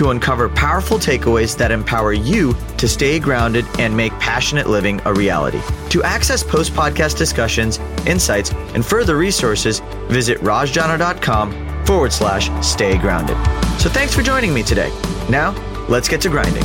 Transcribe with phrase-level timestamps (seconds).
[0.00, 5.12] to uncover powerful takeaways that empower you to stay grounded and make passionate living a
[5.12, 5.60] reality.
[5.90, 13.36] To access post podcast discussions, insights, and further resources, visit rajjana.com forward slash stay grounded.
[13.78, 14.88] So thanks for joining me today.
[15.28, 15.50] Now,
[15.86, 16.64] let's get to grinding.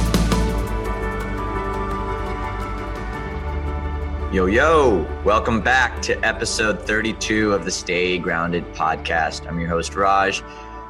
[4.33, 9.45] Yo, yo, welcome back to episode 32 of the Stay Grounded podcast.
[9.45, 10.41] I'm your host, Raj.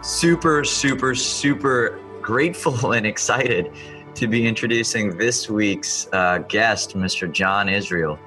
[0.04, 3.72] Super, super, super grateful and excited
[4.16, 7.32] to be introducing this week's uh, guest, Mr.
[7.32, 8.18] John Israel.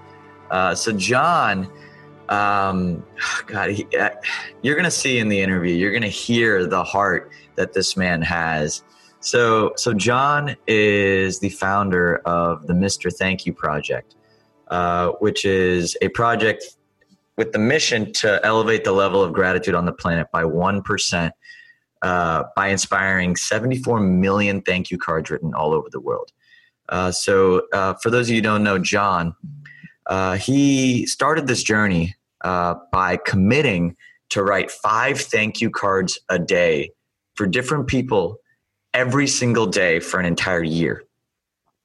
[0.51, 1.71] Uh, so, John
[2.29, 3.05] um,
[3.46, 4.10] God, he, uh,
[4.63, 7.96] you're going to see in the interview, you're going to hear the heart that this
[7.96, 8.85] man has.
[9.21, 13.12] So, so John is the founder of the Mr.
[13.12, 14.15] Thank You Project,
[14.68, 16.77] uh, which is a project
[17.37, 21.33] with the mission to elevate the level of gratitude on the planet by 1%
[22.02, 26.32] uh, by inspiring 74 million thank you cards written all over the world.
[26.88, 29.35] Uh, so, uh, for those of you who don't know John,
[30.07, 33.96] uh, he started this journey uh, by committing
[34.30, 36.90] to write five thank you cards a day
[37.35, 38.38] for different people
[38.95, 41.05] every single day for an entire year.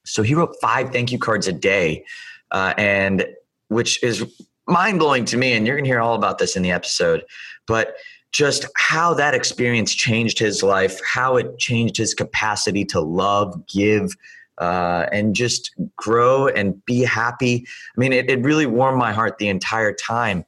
[0.06, 2.06] So he wrote five thank you cards a day,
[2.52, 3.26] and
[3.68, 4.26] which is
[4.68, 5.54] mind blowing to me.
[5.54, 7.24] And you're going to hear all about this in the episode.
[7.68, 7.96] But
[8.34, 14.16] just how that experience changed his life, how it changed his capacity to love, give,
[14.58, 17.66] uh, and just grow and be happy.
[17.96, 20.46] I mean, it, it really warmed my heart the entire time.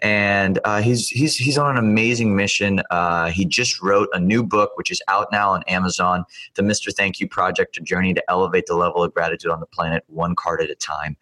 [0.00, 2.82] And uh, he's he's he's on an amazing mission.
[2.90, 6.94] Uh, he just wrote a new book, which is out now on Amazon, the Mr.
[6.94, 10.36] Thank You Project: A Journey to Elevate the Level of Gratitude on the Planet, one
[10.36, 11.16] card at a time.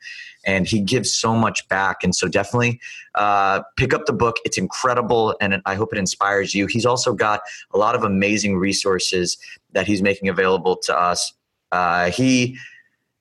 [0.44, 2.80] And he gives so much back, and so definitely
[3.14, 4.36] uh, pick up the book.
[4.44, 6.66] It's incredible, and I hope it inspires you.
[6.66, 7.40] He's also got
[7.72, 9.38] a lot of amazing resources
[9.72, 11.32] that he's making available to us
[11.72, 12.58] uh, he,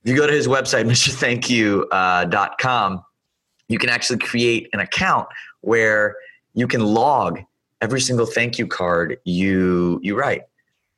[0.03, 3.04] if you go to his website, mrthankyou.com,
[3.67, 5.27] you can actually create an account
[5.61, 6.15] where
[6.53, 7.39] you can log
[7.81, 10.43] every single thank you card you you write.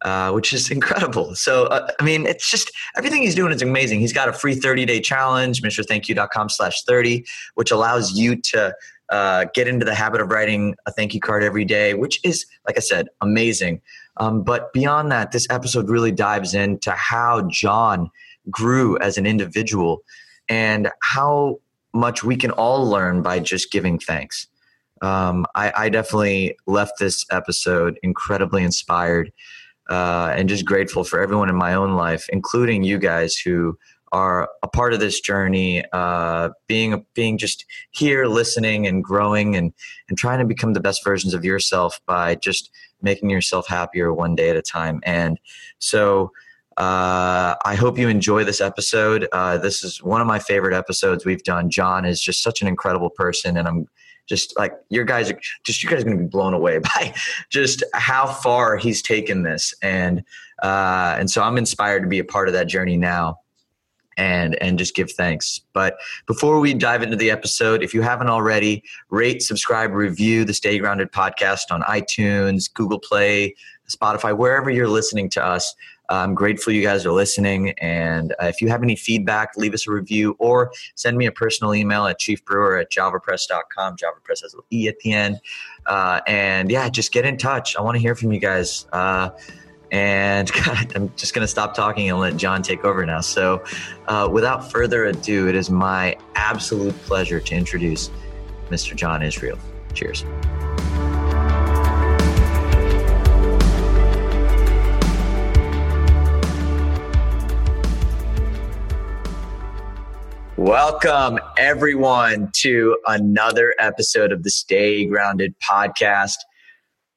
[0.04, 1.34] Uh, which is incredible.
[1.34, 4.00] So, uh, I mean, it's just everything he's doing is amazing.
[4.00, 7.26] He's got a free 30 day challenge, mrthankyou.com slash 30,
[7.56, 8.76] which allows you to
[9.10, 12.46] uh, get into the habit of writing a thank you card every day, which is,
[12.68, 13.82] like I said, amazing.
[14.18, 18.12] Um, but beyond that, this episode really dives into how John
[18.52, 20.04] grew as an individual
[20.50, 21.60] and how
[21.98, 24.48] much we can all learn by just giving thanks.
[25.02, 29.32] Um, I, I, definitely left this episode incredibly inspired
[29.90, 33.78] uh, and just grateful for everyone in my own life, including you guys who
[34.12, 39.72] are a part of this journey, uh, being being just here, listening and growing, and
[40.10, 42.72] and trying to become the best versions of yourself by just
[43.02, 45.02] making yourself happier one day at a time.
[45.04, 45.40] And
[45.80, 46.32] so.
[46.78, 49.28] Uh, I hope you enjoy this episode.
[49.32, 51.72] Uh, this is one of my favorite episodes we've done.
[51.72, 53.88] John is just such an incredible person, and I'm
[54.28, 57.16] just like your guys are just you guys are going to be blown away by
[57.50, 60.24] just how far he's taken this, and
[60.62, 63.40] uh, and so I'm inspired to be a part of that journey now
[64.18, 65.62] and and just give thanks.
[65.74, 70.54] But before we dive into the episode, if you haven't already, rate, subscribe, review the
[70.54, 73.56] Stay Grounded podcast on iTunes, Google Play,
[73.90, 75.74] Spotify, wherever you're listening to us.
[76.10, 77.72] I'm grateful you guys are listening.
[77.80, 81.32] And uh, if you have any feedback, leave us a review or send me a
[81.32, 83.98] personal email at chiefbrewer at javapress.com.
[83.98, 85.40] Javapress has an E at the end.
[85.86, 87.76] Uh, and yeah, just get in touch.
[87.76, 88.88] I want to hear from you guys.
[88.94, 89.30] Uh,
[89.92, 93.22] and God, I'm just going to stop talking and let John take over now.
[93.22, 93.64] So,
[94.08, 98.10] uh, without further ado, it is my absolute pleasure to introduce
[98.70, 98.96] Mr.
[98.96, 99.58] John Israel.
[99.94, 100.26] Cheers.
[110.58, 116.34] Welcome, everyone, to another episode of the Stay Grounded podcast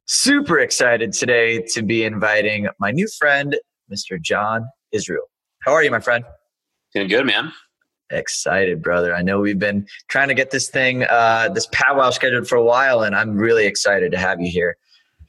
[0.05, 3.57] super excited today to be inviting my new friend,
[3.91, 4.21] Mr.
[4.21, 5.23] John Israel.
[5.63, 6.23] How are you, my friend?
[6.93, 7.51] Doing good, man.
[8.11, 9.15] Excited, brother.
[9.15, 12.65] I know we've been trying to get this thing, uh, this powwow scheduled for a
[12.65, 14.77] while, and I'm really excited to have you here.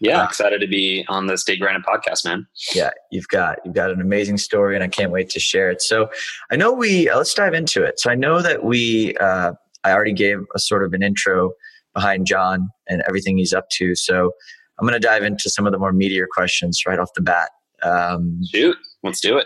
[0.02, 2.48] Yeah, uh, excited to be on the Stay Grounded podcast, man.
[2.74, 5.80] Yeah, you've got you've got an amazing story, and I can't wait to share it.
[5.82, 6.10] So,
[6.52, 8.00] I know we uh, let's dive into it.
[8.00, 9.54] So, I know that we uh,
[9.84, 11.52] I already gave a sort of an intro
[11.94, 13.94] behind John and everything he's up to.
[13.94, 14.32] So,
[14.80, 17.52] I'm going to dive into some of the more meatier questions right off the bat.
[17.84, 19.46] Um, Shoot, let's do it.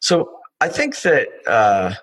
[0.00, 1.94] So, I think that uh,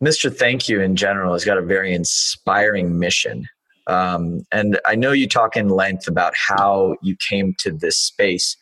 [0.00, 0.32] Mr.
[0.32, 3.48] Thank You in general has got a very inspiring mission.
[3.86, 8.56] Um, and I know you talk in length about how you came to this space,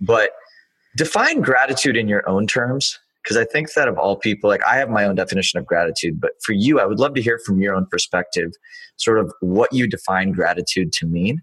[0.00, 0.30] but
[0.96, 2.98] define gratitude in your own terms.
[3.22, 6.20] Because I think that of all people, like I have my own definition of gratitude,
[6.20, 8.52] but for you, I would love to hear from your own perspective,
[8.98, 11.42] sort of what you define gratitude to mean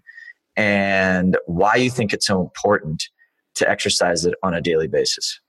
[0.56, 3.10] and why you think it's so important
[3.56, 5.40] to exercise it on a daily basis.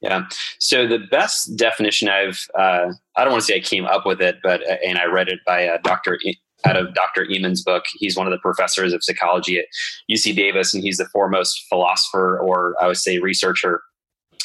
[0.00, 0.26] Yeah.
[0.58, 4.20] So the best definition I've, uh, I don't want to say I came up with
[4.20, 6.18] it, but, uh, and I read it by uh, Dr.
[6.66, 7.26] out of Dr.
[7.30, 7.84] Emmons' book.
[7.94, 9.66] He's one of the professors of psychology at
[10.10, 13.82] UC Davis, and he's the foremost philosopher, or I would say researcher,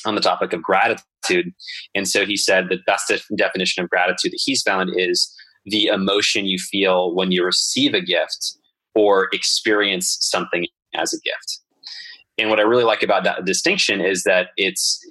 [0.06, 1.54] on the topic of gratitude.
[1.94, 5.34] And so he said the best definition of gratitude that he's found is
[5.66, 8.56] the emotion you feel when you receive a gift
[8.96, 11.60] or experience something as a gift.
[12.38, 15.06] And what I really like about that distinction is that it's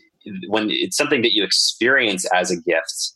[0.48, 3.12] when it's something that you experience as a gift,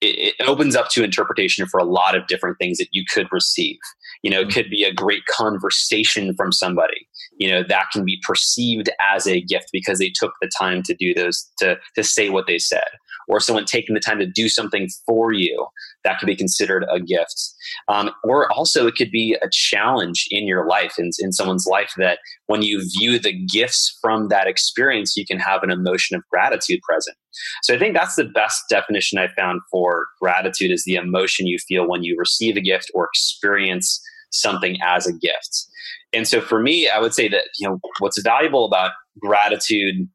[0.00, 3.26] it, it, opens up to interpretation for a lot of different things that you could
[3.30, 3.78] receive.
[4.26, 7.06] You know, it could be a great conversation from somebody.
[7.38, 10.96] You know, that can be perceived as a gift because they took the time to
[10.96, 12.88] do those, to, to say what they said
[13.28, 15.68] or someone taking the time to do something for you,
[16.02, 17.40] that could be considered a gift.
[17.86, 21.92] Um, or also, it could be a challenge in your life, in, in someone's life,
[21.98, 26.22] that when you view the gifts from that experience, you can have an emotion of
[26.32, 27.16] gratitude present.
[27.62, 31.58] So I think that's the best definition I found for gratitude is the emotion you
[31.58, 34.00] feel when you receive a gift or experience
[34.40, 35.66] something as a gift.
[36.12, 40.08] And so for me, I would say that, you know, what's valuable about gratitude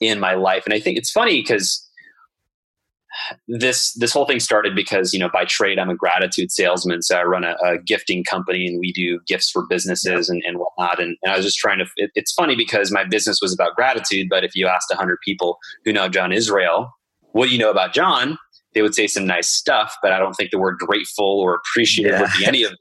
[0.00, 1.88] in my life, and I think it's funny because
[3.48, 7.16] this this whole thing started because you know by trade I'm a gratitude salesman, so
[7.16, 11.00] I run a, a gifting company and we do gifts for businesses and, and whatnot.
[11.00, 11.86] And, and I was just trying to.
[11.96, 15.58] It, it's funny because my business was about gratitude, but if you asked hundred people
[15.84, 16.92] who know John Israel,
[17.32, 18.38] what do you know about John?
[18.74, 22.12] They would say some nice stuff, but I don't think the word grateful or appreciative
[22.12, 22.20] yeah.
[22.20, 22.72] would be any of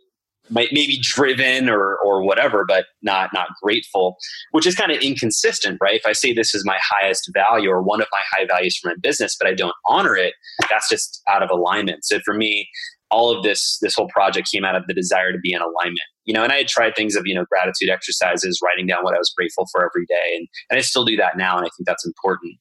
[0.49, 4.17] maybe driven or or whatever, but not not grateful,
[4.51, 5.95] which is kind of inconsistent, right?
[5.95, 8.89] If I say this is my highest value or one of my high values for
[8.89, 10.33] my business, but I don't honor it,
[10.69, 12.05] that's just out of alignment.
[12.05, 12.69] So for me,
[13.09, 15.99] all of this this whole project came out of the desire to be in alignment
[16.25, 19.15] you know and i had tried things of you know gratitude exercises writing down what
[19.15, 21.69] i was grateful for every day and, and i still do that now and i
[21.77, 22.55] think that's important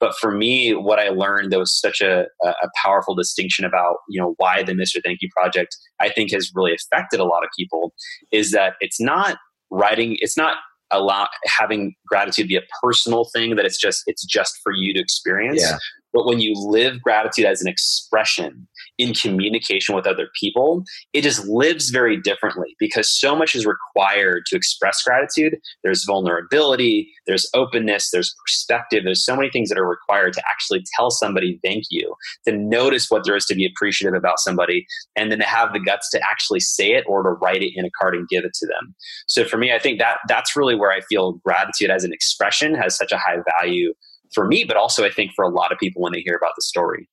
[0.00, 4.20] but for me what i learned that was such a, a powerful distinction about you
[4.20, 7.50] know why the mr thank you project i think has really affected a lot of
[7.58, 7.92] people
[8.30, 9.38] is that it's not
[9.70, 10.58] writing it's not
[10.90, 15.00] allow having gratitude be a personal thing that it's just it's just for you to
[15.00, 15.78] experience yeah.
[16.12, 18.68] But when you live gratitude as an expression
[19.02, 24.44] in communication with other people, it just lives very differently because so much is required
[24.46, 25.58] to express gratitude.
[25.82, 29.02] There's vulnerability, there's openness, there's perspective.
[29.04, 32.14] There's so many things that are required to actually tell somebody thank you,
[32.46, 35.80] to notice what there is to be appreciative about somebody, and then to have the
[35.80, 38.54] guts to actually say it or to write it in a card and give it
[38.54, 38.94] to them.
[39.26, 42.74] So for me, I think that that's really where I feel gratitude as an expression
[42.74, 43.94] has such a high value
[44.32, 46.52] for me, but also I think for a lot of people when they hear about
[46.56, 47.08] the story.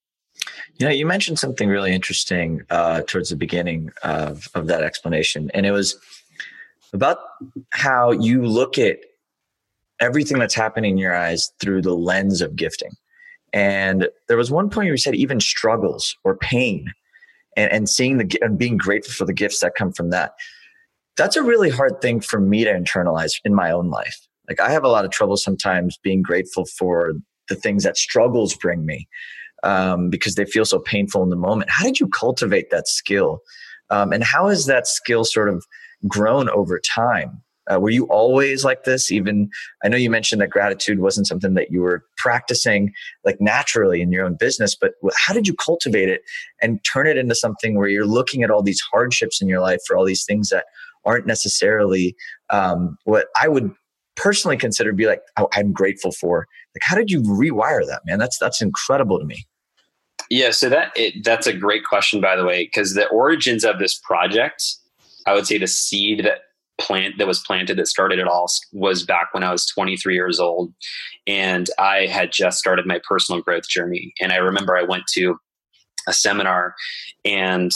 [0.77, 5.65] Yeah, you mentioned something really interesting uh, towards the beginning of, of that explanation, and
[5.65, 5.97] it was
[6.93, 7.17] about
[7.71, 8.97] how you look at
[9.99, 12.91] everything that's happening in your eyes through the lens of gifting.
[13.51, 16.91] And there was one point where you said even struggles or pain,
[17.57, 20.33] and, and seeing the and being grateful for the gifts that come from that.
[21.17, 24.71] That's a really hard thing for me to internalize in my own life like I
[24.71, 27.13] have a lot of trouble sometimes being grateful for
[27.47, 29.07] the things that struggles bring me
[29.63, 31.69] um, because they feel so painful in the moment.
[31.69, 33.39] How did you cultivate that skill?
[33.89, 35.65] Um, and how has that skill sort of
[36.07, 37.41] grown over time?
[37.71, 39.11] Uh, were you always like this?
[39.11, 39.49] Even
[39.83, 42.91] I know you mentioned that gratitude wasn't something that you were practicing
[43.23, 46.21] like naturally in your own business, but how did you cultivate it
[46.61, 49.81] and turn it into something where you're looking at all these hardships in your life
[49.85, 50.65] for all these things that
[51.05, 52.15] aren't necessarily
[52.49, 53.71] um, what I would
[54.19, 58.19] personally consider be like oh, i'm grateful for like how did you rewire that man
[58.19, 59.45] that's that's incredible to me
[60.29, 63.79] yeah so that it, that's a great question by the way because the origins of
[63.79, 64.63] this project
[65.25, 66.39] i would say the seed that
[66.79, 70.39] plant that was planted that started it all was back when i was 23 years
[70.39, 70.73] old
[71.27, 75.37] and i had just started my personal growth journey and i remember i went to
[76.07, 76.73] a seminar
[77.25, 77.71] and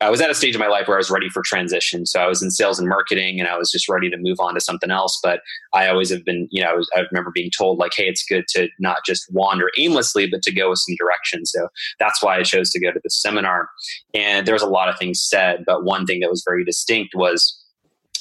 [0.00, 2.06] I was at a stage of my life where I was ready for transition.
[2.06, 4.54] So I was in sales and marketing and I was just ready to move on
[4.54, 5.18] to something else.
[5.22, 5.40] But
[5.74, 8.24] I always have been, you know, I, was, I remember being told, like, hey, it's
[8.24, 11.44] good to not just wander aimlessly, but to go with some direction.
[11.46, 13.68] So that's why I chose to go to the seminar.
[14.14, 17.14] And there was a lot of things said, but one thing that was very distinct
[17.16, 17.60] was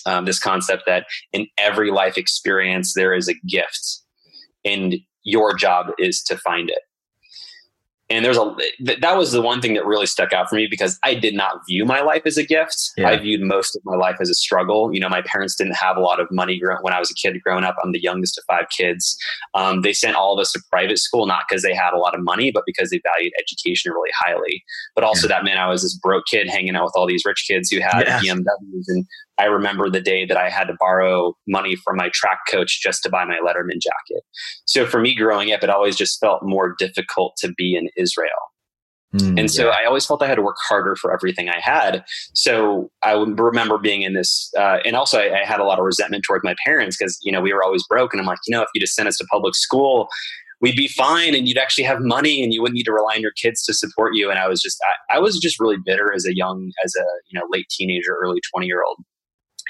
[0.07, 4.01] um, this concept that in every life experience, there is a gift.
[4.65, 6.79] And your job is to find it
[8.09, 8.55] and there's a
[9.01, 11.65] that was the one thing that really stuck out for me because I did not
[11.67, 12.91] view my life as a gift.
[12.95, 13.09] Yeah.
[13.09, 14.93] I viewed most of my life as a struggle.
[14.93, 17.37] You know, my parents didn't have a lot of money when I was a kid
[17.43, 17.75] growing up.
[17.83, 19.17] I'm the youngest of five kids.
[19.53, 22.15] Um, they sent all of us to private school not because they had a lot
[22.15, 24.63] of money, but because they valued education really highly.
[24.95, 25.35] But also yeah.
[25.35, 27.81] that meant I was this broke kid hanging out with all these rich kids who
[27.81, 28.19] had yeah.
[28.19, 29.05] BMWs and
[29.39, 33.03] I remember the day that I had to borrow money from my track coach just
[33.03, 34.23] to buy my Letterman jacket.
[34.65, 38.29] So for me growing up, it always just felt more difficult to be in Israel.
[39.15, 39.75] Mm, and so yeah.
[39.79, 42.03] I always felt I had to work harder for everything I had.
[42.33, 45.85] So I remember being in this, uh, and also I, I, had a lot of
[45.85, 48.55] resentment towards my parents because you know we were always broke, and I'm like, you
[48.55, 50.09] know, if you just sent us to public school,
[50.59, 53.21] we'd be fine, and you'd actually have money, and you wouldn't need to rely on
[53.21, 54.29] your kids to support you.
[54.29, 54.77] And I was just,
[55.09, 58.17] I, I was just really bitter as a young, as a you know late teenager,
[58.21, 58.97] early twenty year old.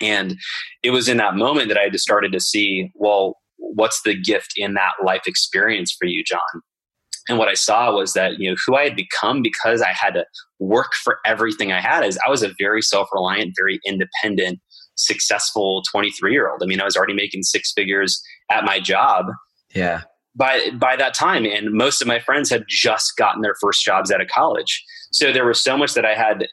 [0.02, 0.38] And
[0.84, 4.54] it was in that moment that I just started to see, well, what's the gift
[4.56, 6.62] in that life experience for you, John?
[7.30, 10.14] And what I saw was that, you know, who I had become because I had
[10.14, 10.26] to
[10.60, 14.60] work for everything I had is I was a very self-reliant, very independent,
[14.96, 16.64] successful 23 year old.
[16.64, 19.26] I mean, I was already making six figures at my job.
[19.74, 20.02] Yeah.
[20.36, 24.12] By by that time, and most of my friends had just gotten their first jobs
[24.12, 24.84] out of college.
[25.12, 26.48] So there was so much that I had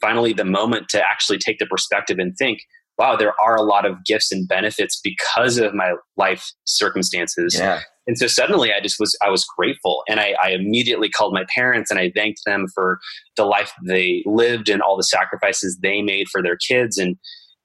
[0.00, 2.60] finally the moment to actually take the perspective and think,
[2.98, 7.56] wow, there are a lot of gifts and benefits because of my life circumstances.
[7.58, 7.80] Yeah.
[8.06, 10.02] And so suddenly I just was, I was grateful.
[10.08, 12.98] And I, I, immediately called my parents and I thanked them for
[13.36, 16.98] the life they lived and all the sacrifices they made for their kids.
[16.98, 17.16] And,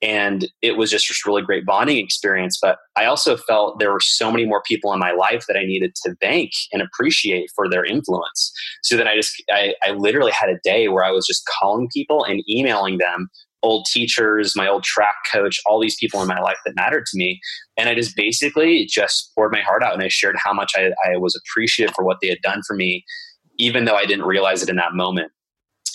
[0.01, 2.57] and it was just a really great bonding experience.
[2.61, 5.65] But I also felt there were so many more people in my life that I
[5.65, 8.53] needed to thank and appreciate for their influence.
[8.81, 11.89] So then I just, I, I literally had a day where I was just calling
[11.93, 13.27] people and emailing them
[13.63, 17.17] old teachers, my old track coach, all these people in my life that mattered to
[17.17, 17.39] me.
[17.77, 20.91] And I just basically just poured my heart out and I shared how much I,
[21.05, 23.03] I was appreciative for what they had done for me,
[23.57, 25.31] even though I didn't realize it in that moment.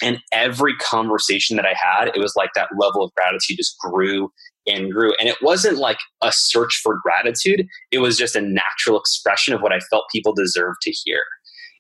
[0.03, 4.31] And every conversation that I had, it was like that level of gratitude just grew
[4.67, 5.15] and grew.
[5.21, 9.61] And it wasn't like a search for gratitude, it was just a natural expression of
[9.61, 11.21] what I felt people deserved to hear.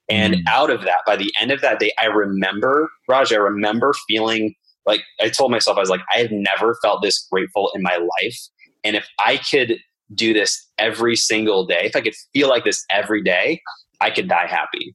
[0.08, 0.42] And mm.
[0.48, 4.54] out of that, by the end of that day, I remember, Raj, I remember feeling
[4.86, 7.96] like I told myself, I was like, I have never felt this grateful in my
[7.96, 8.38] life.
[8.82, 9.78] And if I could
[10.14, 13.62] do this every single day, if I could feel like this every day,
[14.00, 14.94] I could die happy.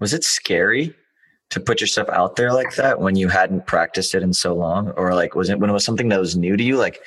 [0.00, 0.94] Was it scary
[1.50, 4.90] to put yourself out there like that when you hadn't practiced it in so long?
[4.90, 6.76] Or like was it when it was something that was new to you?
[6.76, 7.00] Like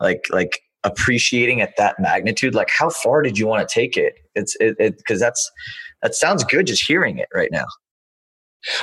[0.00, 2.54] like like appreciating at that magnitude?
[2.54, 4.14] Like how far did you want to take it?
[4.34, 5.50] It's it because that's
[6.02, 7.66] that sounds good just hearing it right now.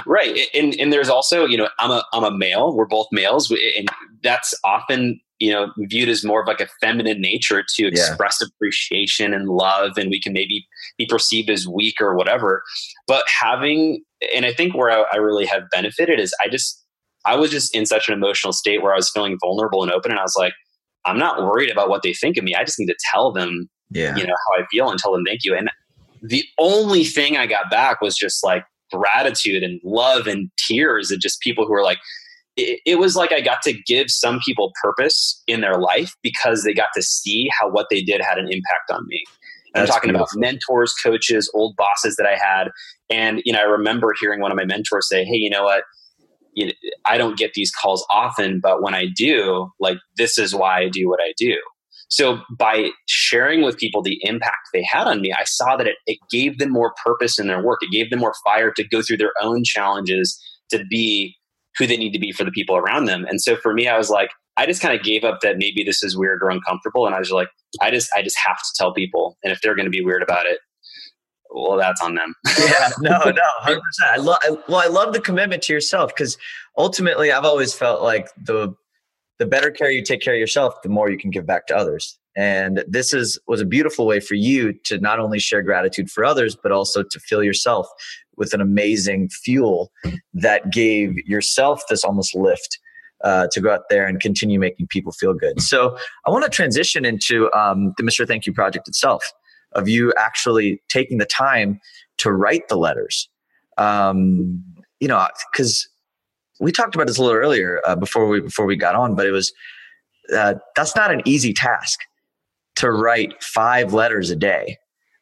[0.05, 0.39] Right.
[0.53, 2.75] And and there's also, you know, I'm a I'm a male.
[2.75, 3.88] We're both males and
[4.24, 8.48] that's often, you know, viewed as more of like a feminine nature to express yeah.
[8.48, 10.65] appreciation and love and we can maybe
[10.98, 12.63] be perceived as weak or whatever.
[13.08, 14.03] But having
[14.34, 16.82] and I think where I, I really have benefited is I just
[17.25, 20.12] I was just in such an emotional state where I was feeling vulnerable and open
[20.12, 20.53] and I was like
[21.05, 22.55] I'm not worried about what they think of me.
[22.55, 24.15] I just need to tell them, yeah.
[24.15, 25.55] you know, how I feel and tell them thank you.
[25.55, 25.70] And
[26.22, 28.65] the only thing I got back was just like
[28.96, 32.00] gratitude and love and tears and just people who are like
[32.58, 36.64] it, it, was like I got to give some people purpose in their life because
[36.64, 39.24] they got to see how what they did had an impact on me.
[39.75, 40.40] I'm talking beautiful.
[40.40, 42.70] about mentors, coaches, old bosses that I had.
[43.10, 45.84] And, you know, I remember hearing one of my mentors say, Hey, you know what?
[46.54, 46.72] You know,
[47.06, 50.90] I don't get these calls often, but when I do, like, this is why I
[50.90, 51.58] do what I do.
[52.16, 55.98] So by sharing with people the impact they had on me, I saw that it,
[56.08, 57.80] it gave them more purpose in their work.
[57.82, 61.36] It gave them more fire to go through their own challenges to be
[61.78, 63.26] who they need to be for the people around them.
[63.26, 65.84] And so for me, I was like, I just kind of gave up that maybe
[65.84, 67.06] this is weird or uncomfortable.
[67.06, 67.50] And I was like,
[67.82, 69.38] I just, I just have to tell people.
[69.44, 70.60] And if they're going to be weird about it,
[71.54, 72.34] well, that's on them.
[72.60, 74.12] yeah, no, no, hundred percent.
[74.14, 74.38] I love,
[74.70, 76.38] well, I love the commitment to yourself because
[76.78, 78.74] ultimately, I've always felt like the
[79.39, 81.75] the better care you take care of yourself, the more you can give back to
[81.75, 82.18] others.
[82.38, 86.25] And this is was a beautiful way for you to not only share gratitude for
[86.25, 87.88] others, but also to fill yourself
[88.36, 89.92] with an amazing fuel
[90.34, 92.77] that gave yourself this almost lift
[93.24, 95.62] uh, to go out there and continue making people feel good.
[95.62, 98.27] So I want to transition into um, the Mr.
[98.27, 99.32] Thank You project itself,
[99.72, 101.80] of you actually taking the time
[102.18, 103.30] to write the letters.
[103.77, 104.63] Um,
[105.00, 105.88] you know, because
[106.60, 109.26] we talked about this a little earlier uh, before we before we got on, but
[109.26, 109.54] it was
[110.36, 112.00] uh, that's not an easy task
[112.76, 114.78] to write five letters a day.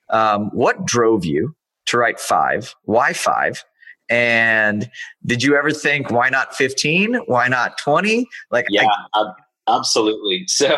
[0.10, 1.56] Um, what drove you
[1.88, 2.74] to write five?
[2.84, 3.64] Why five?
[4.10, 4.90] And
[5.26, 7.16] did you ever think, why not 15?
[7.26, 8.28] Why not 20?
[8.52, 9.32] Like, yeah, I,
[9.68, 10.44] absolutely.
[10.48, 10.76] So,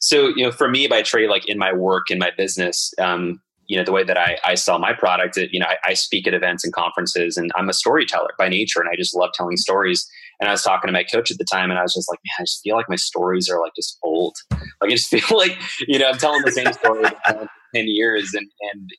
[0.00, 3.40] so, you know, for me by trade, like in my work, in my business, um,
[3.66, 5.94] you know, the way that I, I sell my product, it, you know, I, I
[5.94, 9.30] speak at events and conferences and I'm a storyteller by nature and I just love
[9.34, 10.06] telling stories.
[10.40, 12.18] And I was talking to my coach at the time and I was just like,
[12.24, 14.36] man, I just feel like my stories are like just old.
[14.80, 15.56] Like I just feel like,
[15.86, 18.90] you know, I'm telling the same story for 10 years and, and,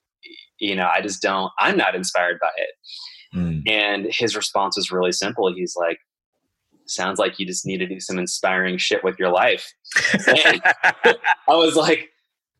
[0.57, 3.37] you know, I just don't, I'm not inspired by it.
[3.37, 3.69] Mm.
[3.69, 5.53] And his response was really simple.
[5.53, 5.99] He's like,
[6.87, 9.73] sounds like you just need to do some inspiring shit with your life.
[10.27, 11.15] I
[11.49, 12.09] was like,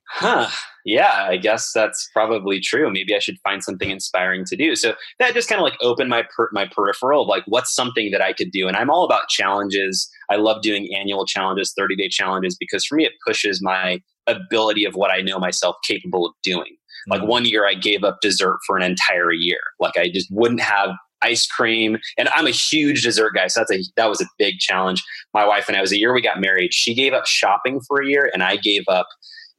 [0.07, 0.49] huh,
[0.85, 2.91] yeah, I guess that's probably true.
[2.91, 4.75] Maybe I should find something inspiring to do.
[4.75, 8.11] So that just kind of like opened my per- my peripheral of like what's something
[8.11, 8.67] that I could do.
[8.67, 10.09] And I'm all about challenges.
[10.29, 14.85] I love doing annual challenges, 30 day challenges because for me it pushes my ability
[14.85, 16.77] of what I know myself capable of doing.
[17.07, 17.29] Like mm-hmm.
[17.29, 19.59] one year I gave up dessert for an entire year.
[19.79, 21.97] Like I just wouldn't have ice cream.
[22.17, 23.47] And I'm a huge dessert guy.
[23.47, 25.03] So that's a that was a big challenge.
[25.33, 26.73] My wife and I was a year we got married.
[26.73, 29.07] She gave up shopping for a year and I gave up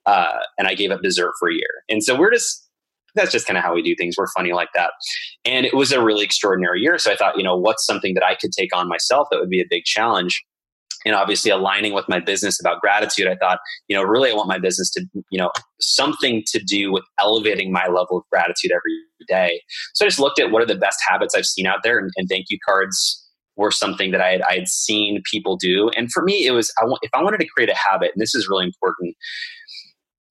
[0.07, 1.83] uh, and I gave up dessert for a year.
[1.89, 2.63] And so we're just
[3.15, 4.17] that's just kind of how we do things.
[4.19, 4.91] We're funny like that.
[5.47, 6.99] And it was a really extraordinary year.
[6.99, 9.49] So I thought, you know, what's something that I could take on myself that would
[9.49, 10.45] be a big challenge?
[11.07, 13.59] and obviously aligning with my business about gratitude i thought
[13.89, 17.73] you know really i want my business to you know something to do with elevating
[17.73, 18.99] my level of gratitude every
[19.29, 19.61] day
[19.95, 22.11] so i just looked at what are the best habits i've seen out there and,
[22.17, 23.23] and thank you cards
[23.59, 26.73] were something that I had, I had seen people do and for me it was
[26.81, 29.17] I want, if i wanted to create a habit and this is really important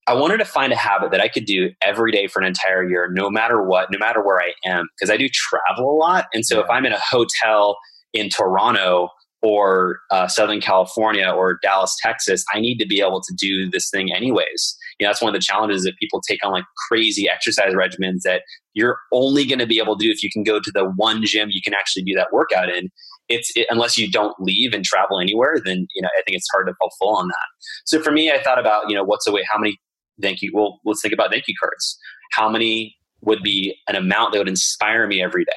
[0.07, 2.87] I wanted to find a habit that I could do every day for an entire
[2.87, 6.27] year, no matter what, no matter where I am, because I do travel a lot.
[6.33, 7.75] And so if I'm in a hotel
[8.13, 9.09] in Toronto
[9.41, 13.89] or uh, Southern California or Dallas, Texas, I need to be able to do this
[13.89, 14.77] thing anyways.
[14.99, 18.21] You know, that's one of the challenges that people take on like crazy exercise regimens
[18.25, 18.43] that
[18.73, 21.25] you're only going to be able to do if you can go to the one
[21.25, 22.89] gym you can actually do that workout in.
[23.27, 26.47] It's it, unless you don't leave and travel anywhere, then you know I think it's
[26.51, 27.47] hard to fulfill on that.
[27.85, 29.43] So for me, I thought about you know what's the way?
[29.49, 29.79] How many
[30.21, 30.51] thank you?
[30.53, 31.97] Well, let's think about thank you cards.
[32.31, 35.51] How many would be an amount that would inspire me every day?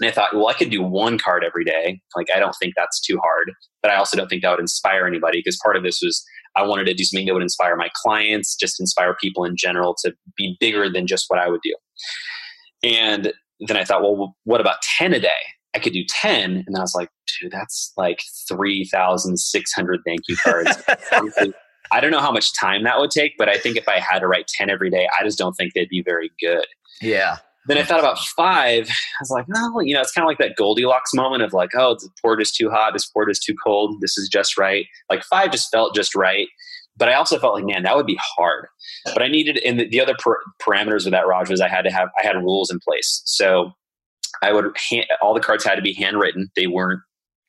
[0.00, 2.00] And I thought, well, I could do one card every day.
[2.16, 5.06] Like, I don't think that's too hard, but I also don't think that would inspire
[5.06, 6.24] anybody because part of this was
[6.56, 9.96] I wanted to do something that would inspire my clients, just inspire people in general
[10.04, 11.74] to be bigger than just what I would do.
[12.82, 15.30] And then I thought, well, what about 10 a day?
[15.74, 16.64] I could do 10.
[16.66, 17.08] And I was like,
[17.40, 20.76] dude, that's like 3,600 thank you cards.
[21.90, 24.20] I don't know how much time that would take, but I think if I had
[24.20, 26.66] to write 10 every day, I just don't think they'd be very good.
[27.00, 27.38] Yeah.
[27.66, 28.88] Then I thought about five.
[28.88, 31.70] I was like, no, you know, it's kind of like that Goldilocks moment of like,
[31.74, 34.86] oh, the port is too hot, this port is too cold, this is just right.
[35.08, 36.48] Like five just felt just right.
[36.96, 38.68] But I also felt like, man, that would be hard.
[39.04, 41.82] But I needed, and the, the other per- parameters of that, Raj, was I had
[41.82, 43.22] to have, I had rules in place.
[43.24, 43.72] So
[44.42, 46.50] I would, hand, all the cards had to be handwritten.
[46.54, 47.00] They weren't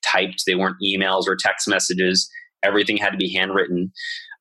[0.04, 2.30] typed, they weren't emails or text messages.
[2.64, 3.92] Everything had to be handwritten.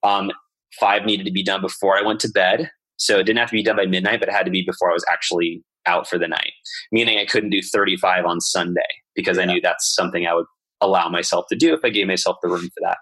[0.04, 0.30] Um,
[0.78, 2.70] five needed to be done before I went to bed.
[2.96, 4.90] So it didn't have to be done by midnight, but it had to be before
[4.90, 6.52] I was actually out for the night,
[6.92, 8.80] meaning I couldn't do 35 on Sunday
[9.14, 9.42] because yeah.
[9.42, 10.46] I knew that's something I would
[10.80, 12.98] allow myself to do if I gave myself the room for that,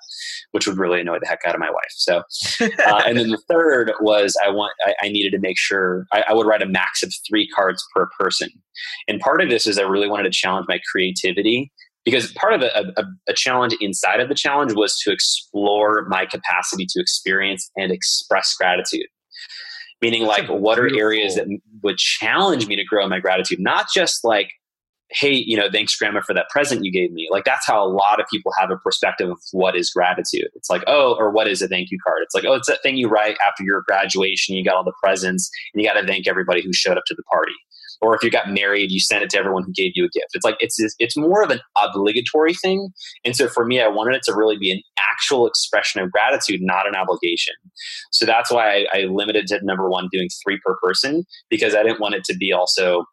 [0.53, 1.91] which would really annoy the heck out of my wife.
[1.91, 2.23] So,
[2.61, 6.25] uh, and then the third was I want I, I needed to make sure I,
[6.29, 8.51] I, would write a max of three cards per person,
[9.09, 11.73] and part of this is I really wanted to challenge my creativity
[12.05, 16.27] because part of a, a, a challenge inside of the challenge was to explore my
[16.27, 19.07] capacity to experience and express gratitude.
[20.01, 21.47] Meaning like what are areas that
[21.83, 23.61] would challenge me to grow my gratitude?
[23.61, 24.51] Not just like
[25.15, 27.29] hey you know thanks grandma for that present you gave me.
[27.31, 30.49] Like that's how a lot of people have a perspective of what is gratitude.
[30.55, 32.23] It's like oh or what is a thank you card?
[32.23, 34.95] It's like oh it's that thing you write after your graduation you got all the
[35.01, 37.53] presents and you got to thank everybody who showed up to the party
[38.03, 40.31] or if you got married, you send it to everyone who gave you a gift.
[40.35, 42.91] It's like it's it's more of an obligatory thing.
[43.25, 46.61] And so for me, I wanted it to really be an actual expression of gratitude,
[46.63, 47.55] not an obligation.
[48.11, 51.85] So that's why I, I limited to number one, doing three per person, because I
[51.85, 53.05] didn't want it to be also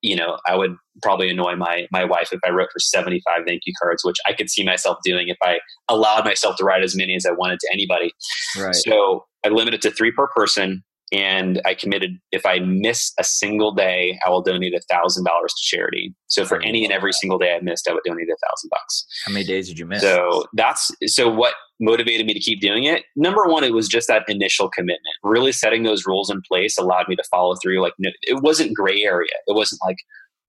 [0.00, 3.62] you know, I would probably annoy my my wife if I wrote for 75 thank
[3.66, 6.94] you cards, which I could see myself doing if I allowed myself to write as
[6.94, 8.12] many as I wanted to anybody.
[8.56, 8.74] Right.
[8.74, 13.72] So I limited to three per person and I committed if I miss a single
[13.72, 16.14] day, I will donate a thousand dollars to charity.
[16.26, 19.06] So for any and every single day I missed, I would donate a thousand bucks.
[19.24, 20.02] How many days did you miss?
[20.02, 23.04] So that's so what motivated me to keep doing it.
[23.16, 25.00] Number one, it was just that initial commitment.
[25.22, 27.80] Really setting those rules in place allowed me to follow through.
[27.80, 29.30] Like no, it wasn't gray area.
[29.46, 29.98] It wasn't like,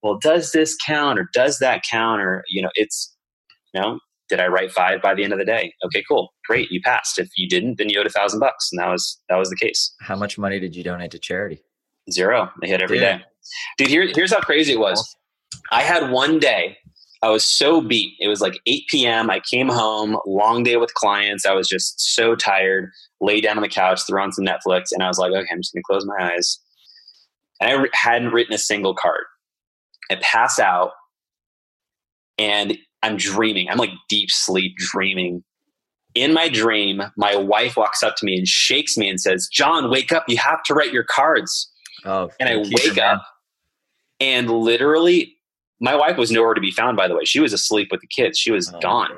[0.01, 2.21] well, does this count or does that count?
[2.21, 3.15] Or, you know, it's,
[3.73, 5.73] you know, did I write five by the end of the day?
[5.85, 6.33] Okay, cool.
[6.47, 6.71] Great.
[6.71, 7.19] You passed.
[7.19, 8.69] If you didn't, then you owed a thousand bucks.
[8.71, 9.93] And that was, that was the case.
[10.01, 11.61] How much money did you donate to charity?
[12.11, 12.49] Zero.
[12.63, 13.03] I hit every Dude.
[13.03, 13.21] day.
[13.77, 15.15] Dude, here, here's how crazy it was.
[15.71, 16.77] I had one day
[17.21, 18.13] I was so beat.
[18.19, 19.29] It was like 8 p.m.
[19.29, 21.45] I came home, long day with clients.
[21.45, 25.03] I was just so tired, lay down on the couch, threw on some Netflix, and
[25.03, 26.59] I was like, okay, I'm just going to close my eyes.
[27.59, 29.23] And I re- hadn't written a single card.
[30.09, 30.91] I pass out
[32.37, 33.69] and I'm dreaming.
[33.69, 35.43] I'm like deep sleep dreaming.
[36.15, 39.89] In my dream, my wife walks up to me and shakes me and says, John,
[39.89, 40.25] wake up.
[40.27, 41.71] You have to write your cards.
[42.03, 43.21] Oh, and I wake up
[44.19, 45.35] and literally
[45.79, 47.23] my wife was nowhere to be found, by the way.
[47.25, 48.37] She was asleep with the kids.
[48.37, 49.11] She was oh gone.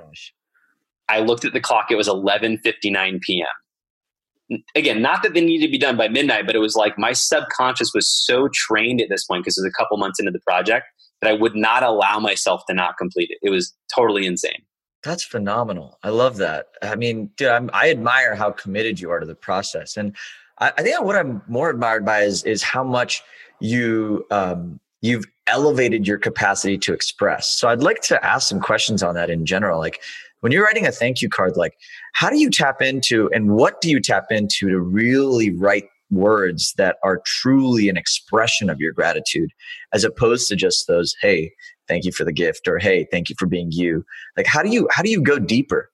[1.09, 1.91] I looked at the clock.
[1.91, 4.59] It was 11:59 p.m.
[4.75, 7.13] Again, not that they needed to be done by midnight, but it was like my
[7.13, 10.41] subconscious was so trained at this point because it was a couple months into the
[10.41, 10.85] project
[11.21, 13.37] that I would not allow myself to not complete it.
[13.41, 14.63] It was totally insane.
[15.03, 15.97] That's phenomenal.
[16.03, 16.67] I love that.
[16.81, 20.15] I mean, dude, I'm, i admire how committed you are to the process, and
[20.59, 23.23] I, I, think what I'm more admired by is is how much
[23.59, 27.49] you um, you've elevated your capacity to express.
[27.49, 29.79] So I'd like to ask some questions on that in general.
[29.79, 29.99] Like
[30.41, 31.73] when you're writing a thank you card, like
[32.13, 36.73] how do you tap into and what do you tap into to really write words
[36.77, 39.49] that are truly an expression of your gratitude
[39.93, 41.51] as opposed to just those, hey,
[41.87, 44.03] thank you for the gift or hey, thank you for being you.
[44.37, 45.89] Like how do you how do you go deeper?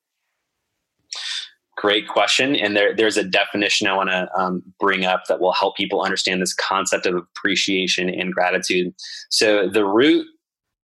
[1.77, 2.56] Great question.
[2.56, 6.01] And there, there's a definition I want to um, bring up that will help people
[6.01, 8.95] understand this concept of appreciation and gratitude.
[9.30, 10.25] So, the root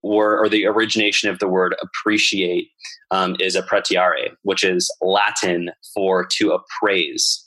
[0.03, 2.71] or, or the origination of the word appreciate
[3.09, 7.45] um, is appreciare, which is Latin for to appraise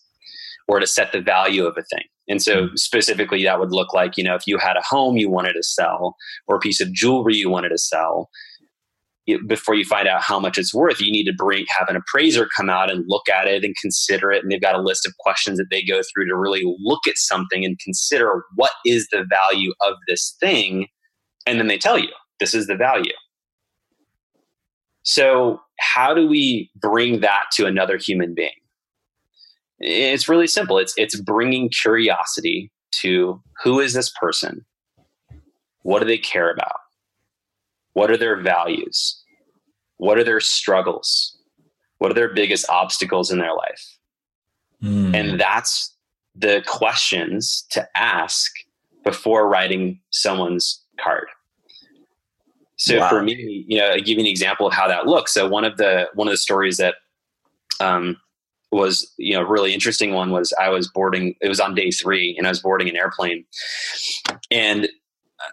[0.68, 2.04] or to set the value of a thing.
[2.28, 2.76] And so, hmm.
[2.76, 5.62] specifically, that would look like, you know, if you had a home you wanted to
[5.62, 8.30] sell or a piece of jewelry you wanted to sell,
[9.46, 12.46] before you find out how much it's worth, you need to bring have an appraiser
[12.54, 14.42] come out and look at it and consider it.
[14.42, 17.16] And they've got a list of questions that they go through to really look at
[17.16, 20.88] something and consider what is the value of this thing.
[21.46, 23.12] And then they tell you this is the value.
[25.04, 28.52] So, how do we bring that to another human being?
[29.78, 30.78] It's really simple.
[30.78, 34.64] It's it's bringing curiosity to who is this person?
[35.82, 36.76] What do they care about?
[37.92, 39.22] What are their values?
[39.98, 41.36] What are their struggles?
[41.98, 43.98] What are their biggest obstacles in their life?
[44.82, 45.14] Mm.
[45.14, 45.94] And that's
[46.34, 48.50] the questions to ask
[49.04, 51.26] before writing someone's card.
[52.76, 53.08] So wow.
[53.08, 55.32] for me, you know, I give you an example of how that looks.
[55.32, 56.96] So one of the one of the stories that
[57.80, 58.16] um,
[58.74, 61.34] was you know really interesting one was I was boarding.
[61.40, 63.44] It was on day three, and I was boarding an airplane,
[64.50, 64.88] and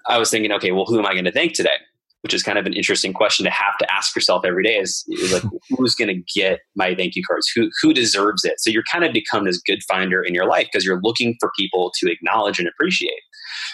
[0.08, 1.78] I was thinking, okay, well, who am I going to thank today?
[2.22, 5.04] which is kind of an interesting question to have to ask yourself every day is,
[5.10, 5.44] is like
[5.78, 9.04] who's going to get my thank you cards who who deserves it so you're kind
[9.04, 12.60] of become this good finder in your life because you're looking for people to acknowledge
[12.60, 13.22] and appreciate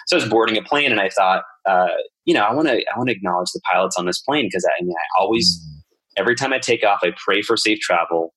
[0.07, 1.89] so i was boarding a plane and i thought uh,
[2.25, 4.65] you know i want to i want to acknowledge the pilots on this plane because
[4.65, 5.81] I, I, mean i always mm.
[6.17, 8.33] every time i take off i pray for safe travel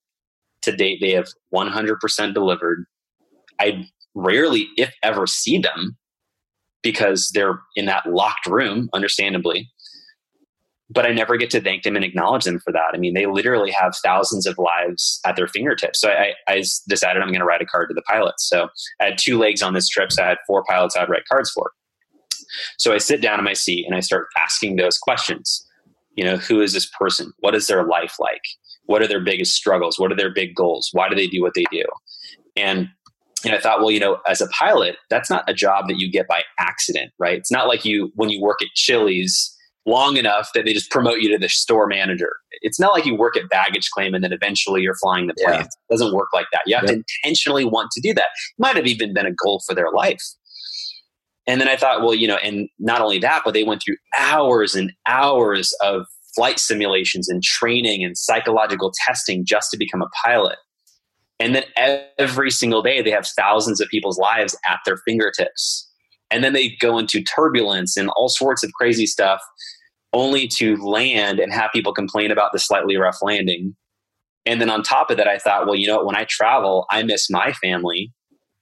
[0.61, 2.85] to date they have 100% delivered
[3.59, 5.97] i rarely if ever see them
[6.83, 9.69] because they're in that locked room understandably
[10.93, 12.91] but I never get to thank them and acknowledge them for that.
[12.93, 16.01] I mean, they literally have thousands of lives at their fingertips.
[16.01, 18.47] So I, I decided I'm going to write a card to the pilots.
[18.47, 18.67] So
[18.99, 21.49] I had two legs on this trip, so I had four pilots I'd write cards
[21.51, 21.71] for.
[22.77, 25.65] So I sit down in my seat and I start asking those questions.
[26.15, 27.31] You know, who is this person?
[27.39, 28.41] What is their life like?
[28.85, 29.97] What are their biggest struggles?
[29.97, 30.89] What are their big goals?
[30.91, 31.85] Why do they do what they do?
[32.55, 32.89] And
[33.43, 36.11] and I thought, well, you know, as a pilot, that's not a job that you
[36.11, 37.37] get by accident, right?
[37.37, 41.21] It's not like you when you work at Chili's long enough that they just promote
[41.21, 42.33] you to the store manager.
[42.61, 45.55] It's not like you work at baggage claim and then eventually you're flying the plane.
[45.55, 45.61] Yeah.
[45.61, 46.61] It doesn't work like that.
[46.67, 48.21] You have to intentionally want to do that.
[48.21, 50.21] It might have even been a goal for their life.
[51.51, 53.97] And then I thought, well, you know, and not only that, but they went through
[54.17, 60.07] hours and hours of flight simulations and training and psychological testing just to become a
[60.23, 60.55] pilot.
[61.41, 61.65] And then
[62.17, 65.89] every single day, they have thousands of people's lives at their fingertips.
[66.29, 69.41] And then they go into turbulence and all sorts of crazy stuff
[70.13, 73.75] only to land and have people complain about the slightly rough landing.
[74.45, 77.03] And then on top of that i thought well you know when i travel i
[77.03, 78.11] miss my family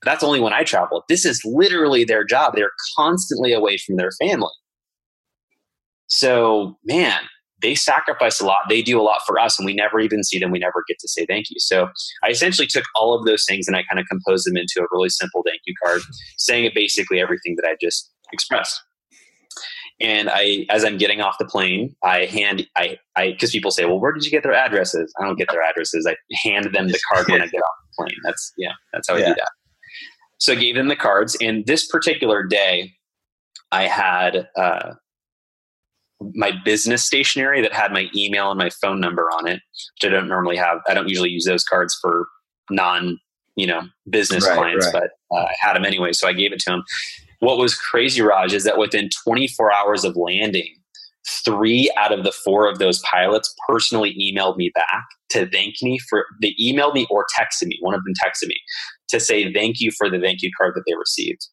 [0.03, 4.11] that's only when i travel this is literally their job they're constantly away from their
[4.19, 4.51] family
[6.07, 7.21] so man
[7.61, 8.61] they sacrifice a lot.
[8.69, 10.51] They do a lot for us, and we never even see them.
[10.51, 11.57] We never get to say thank you.
[11.59, 11.89] So
[12.23, 14.87] I essentially took all of those things and I kind of composed them into a
[14.91, 16.01] really simple thank you card,
[16.37, 18.81] saying basically everything that I just expressed.
[20.01, 23.83] And I, as I'm getting off the plane, I hand, I, I, because people say,
[23.83, 25.13] well, where did you get their addresses?
[25.19, 26.07] I don't get their addresses.
[26.07, 28.17] I hand them the card when I get off the plane.
[28.23, 29.49] That's, yeah, that's how I do that.
[30.39, 31.37] So I gave them the cards.
[31.41, 32.93] And this particular day,
[33.71, 34.93] I had uh,
[36.33, 39.61] my business stationery that had my email and my phone number on it,
[40.01, 40.79] which I don't normally have.
[40.87, 42.27] I don't usually use those cards for
[42.69, 43.19] non,
[43.55, 45.03] you know, business right, clients, right.
[45.29, 46.83] but uh, I had them anyway, so I gave it to him.
[47.39, 50.75] What was crazy, Raj, is that within 24 hours of landing,
[51.45, 55.99] three out of the four of those pilots personally emailed me back to thank me
[56.09, 58.55] for they emailed me or texted me one of them texted me
[59.09, 61.47] to say thank you for the thank you card that they received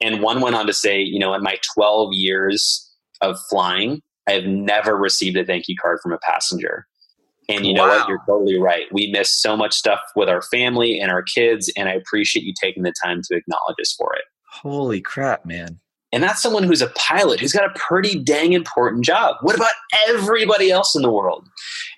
[0.00, 2.88] and one went on to say you know in my 12 years
[3.22, 6.86] of flying, I have never received a thank you card from a passenger.
[7.48, 7.98] And you know wow.
[7.98, 8.08] what?
[8.08, 8.86] You're totally right.
[8.92, 12.52] We miss so much stuff with our family and our kids, and I appreciate you
[12.60, 14.24] taking the time to acknowledge us for it.
[14.48, 15.80] Holy crap, man.
[16.12, 19.36] And that's someone who's a pilot who's got a pretty dang important job.
[19.40, 19.72] What about
[20.08, 21.48] everybody else in the world?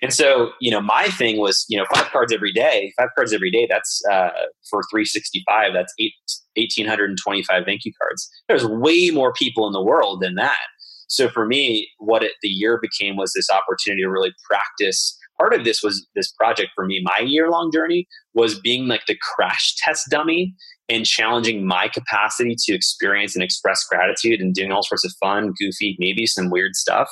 [0.01, 3.33] And so, you know, my thing was, you know, five cards every day, five cards
[3.33, 4.29] every day, that's uh,
[4.69, 6.13] for 365, that's eight,
[6.55, 8.29] 1,825 thank you cards.
[8.47, 10.59] There's way more people in the world than that.
[11.07, 15.17] So for me, what it, the year became was this opportunity to really practice.
[15.39, 17.03] Part of this was this project for me.
[17.03, 20.53] My year long journey was being like the crash test dummy
[20.87, 25.53] and challenging my capacity to experience and express gratitude and doing all sorts of fun,
[25.59, 27.09] goofy, maybe some weird stuff.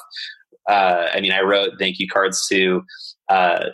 [0.70, 2.82] Uh, I mean, I wrote thank you cards to
[3.30, 3.66] uh,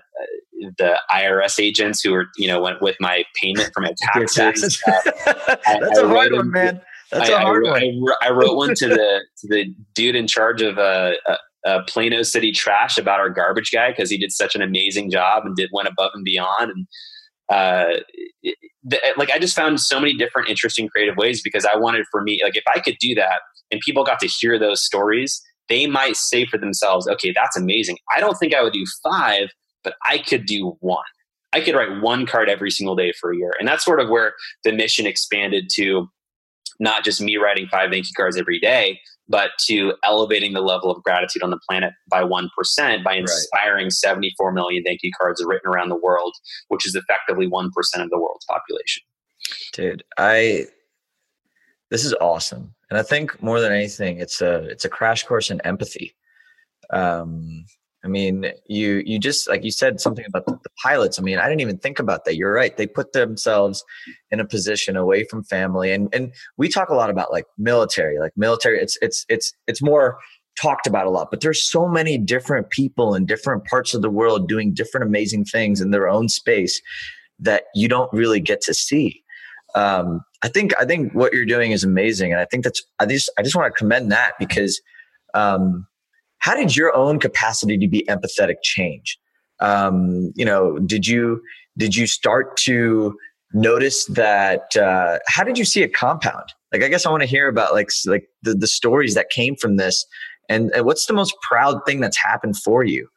[0.77, 4.81] the IRS agents who were, you know, went with my payment for my taxes.
[4.85, 6.81] That's I, a hard one, man.
[7.11, 8.13] That's I, a hard I, one.
[8.21, 11.81] I, I, wrote one to the to the dude in charge of uh, uh, uh,
[11.87, 15.55] Plano City Trash about our garbage guy because he did such an amazing job and
[15.55, 16.71] did went above and beyond.
[16.71, 16.87] And
[17.49, 17.99] uh,
[18.83, 22.21] the, like I just found so many different interesting creative ways because I wanted for
[22.21, 23.41] me like if I could do that
[23.71, 27.97] and people got to hear those stories, they might say for themselves, "Okay, that's amazing.
[28.15, 29.49] I don't think I would do five,
[29.83, 31.03] but I could do one."
[31.51, 33.53] I could write one card every single day for a year.
[33.59, 36.07] And that's sort of where the mission expanded to
[36.79, 40.91] not just me writing five thank you cards every day, but to elevating the level
[40.91, 42.49] of gratitude on the planet by 1%
[43.03, 43.91] by inspiring right.
[43.93, 46.33] 74 million thank you cards written around the world,
[46.67, 49.03] which is effectively 1% of the world's population.
[49.73, 50.65] Dude, I
[51.89, 52.75] this is awesome.
[52.89, 56.15] And I think more than anything, it's a it's a crash course in empathy.
[56.91, 57.65] Um,
[58.03, 61.19] I mean, you you just like you said something about the, pilots.
[61.19, 62.37] I mean, I didn't even think about that.
[62.37, 62.75] You're right.
[62.77, 63.83] They put themselves
[64.31, 68.17] in a position away from family, and and we talk a lot about like military,
[68.17, 68.79] like military.
[68.79, 70.17] It's it's it's it's more
[70.59, 74.09] talked about a lot, but there's so many different people in different parts of the
[74.09, 76.81] world doing different amazing things in their own space
[77.39, 79.21] that you don't really get to see.
[79.75, 83.05] Um, I think I think what you're doing is amazing, and I think that's I
[83.05, 84.79] just I just want to commend that because.
[85.33, 85.85] Um,
[86.39, 89.19] how did your own capacity to be empathetic change?
[89.59, 91.41] Um, you know, did you
[91.77, 93.17] did you start to
[93.53, 94.75] notice that?
[94.75, 96.53] Uh, how did you see it compound?
[96.71, 99.55] Like, I guess I want to hear about like like the, the stories that came
[99.55, 100.05] from this,
[100.47, 103.07] and, and what's the most proud thing that's happened for you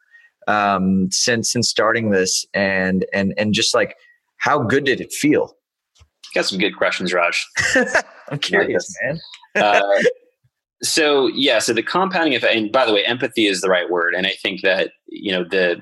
[0.47, 3.95] um, since since starting this, and and and just like
[4.37, 5.55] how good did it feel?
[6.33, 7.45] Got some good questions, Raj.
[8.29, 9.19] I'm curious, man.
[9.55, 9.81] uh,
[10.83, 14.13] so yeah so the compounding effect and by the way empathy is the right word.
[14.13, 15.81] And i think that you know the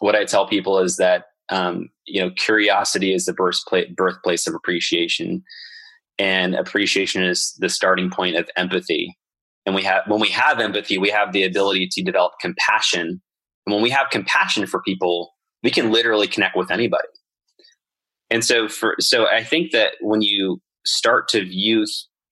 [0.00, 4.54] what i tell people is that um, you know curiosity is the birthplace birthplace of
[4.54, 5.42] appreciation.
[6.20, 9.16] And appreciation is the starting point of empathy.
[9.64, 13.20] And we have when we have empathy we have the ability to develop compassion.
[13.66, 17.08] And when we have compassion for people we can literally connect with anybody.
[18.30, 21.84] And so for so i think that when you start to view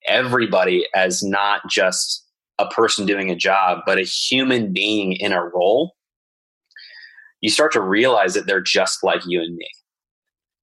[0.06, 2.24] everybody as not just
[2.58, 5.94] a person doing a job, but a human being in a role,
[7.40, 9.68] you start to realize that they're just like you and me.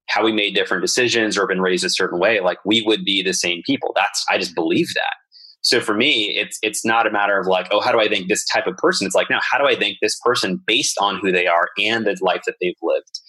[0.10, 3.24] How we made different decisions or been raised a certain way, like we would be
[3.24, 3.94] the same people.
[3.96, 5.14] That's I just believe that.
[5.62, 8.28] So for me, it's it's not a matter of like, oh, how do I think
[8.28, 9.08] this type of person?
[9.08, 12.06] It's like, no, how do I think this person based on who they are and
[12.06, 13.20] the life that they've lived?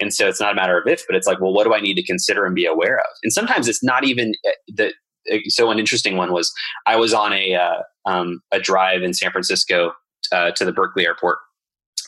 [0.00, 1.80] And so it's not a matter of if, but it's like, well, what do I
[1.80, 3.06] need to consider and be aware of?
[3.22, 4.92] And sometimes it's not even eh, the
[5.48, 6.52] so an interesting one was
[6.86, 9.92] I was on a uh, um, a drive in San Francisco
[10.32, 11.38] uh, to the Berkeley airport,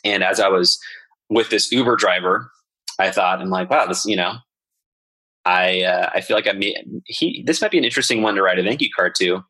[0.04, 0.78] and as I was
[1.28, 2.50] with this Uber driver,
[2.98, 4.34] I thought, I'm like, wow, this you know,
[5.44, 6.74] I uh, I feel like I may,
[7.06, 9.42] he this might be an interesting one to write a thank you card to,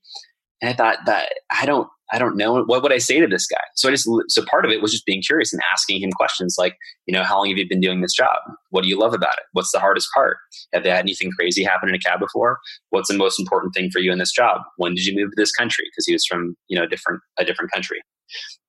[0.60, 2.64] and I thought that I don't I don't know.
[2.64, 3.60] What would I say to this guy?
[3.76, 6.56] So I just, so part of it was just being curious and asking him questions
[6.58, 8.36] like, you know, how long have you been doing this job?
[8.70, 9.44] What do you love about it?
[9.52, 10.36] What's the hardest part?
[10.72, 12.58] Have they had anything crazy happen in a cab before?
[12.90, 14.60] What's the most important thing for you in this job?
[14.76, 15.84] When did you move to this country?
[15.90, 17.98] Because he was from, you know, different, a different country.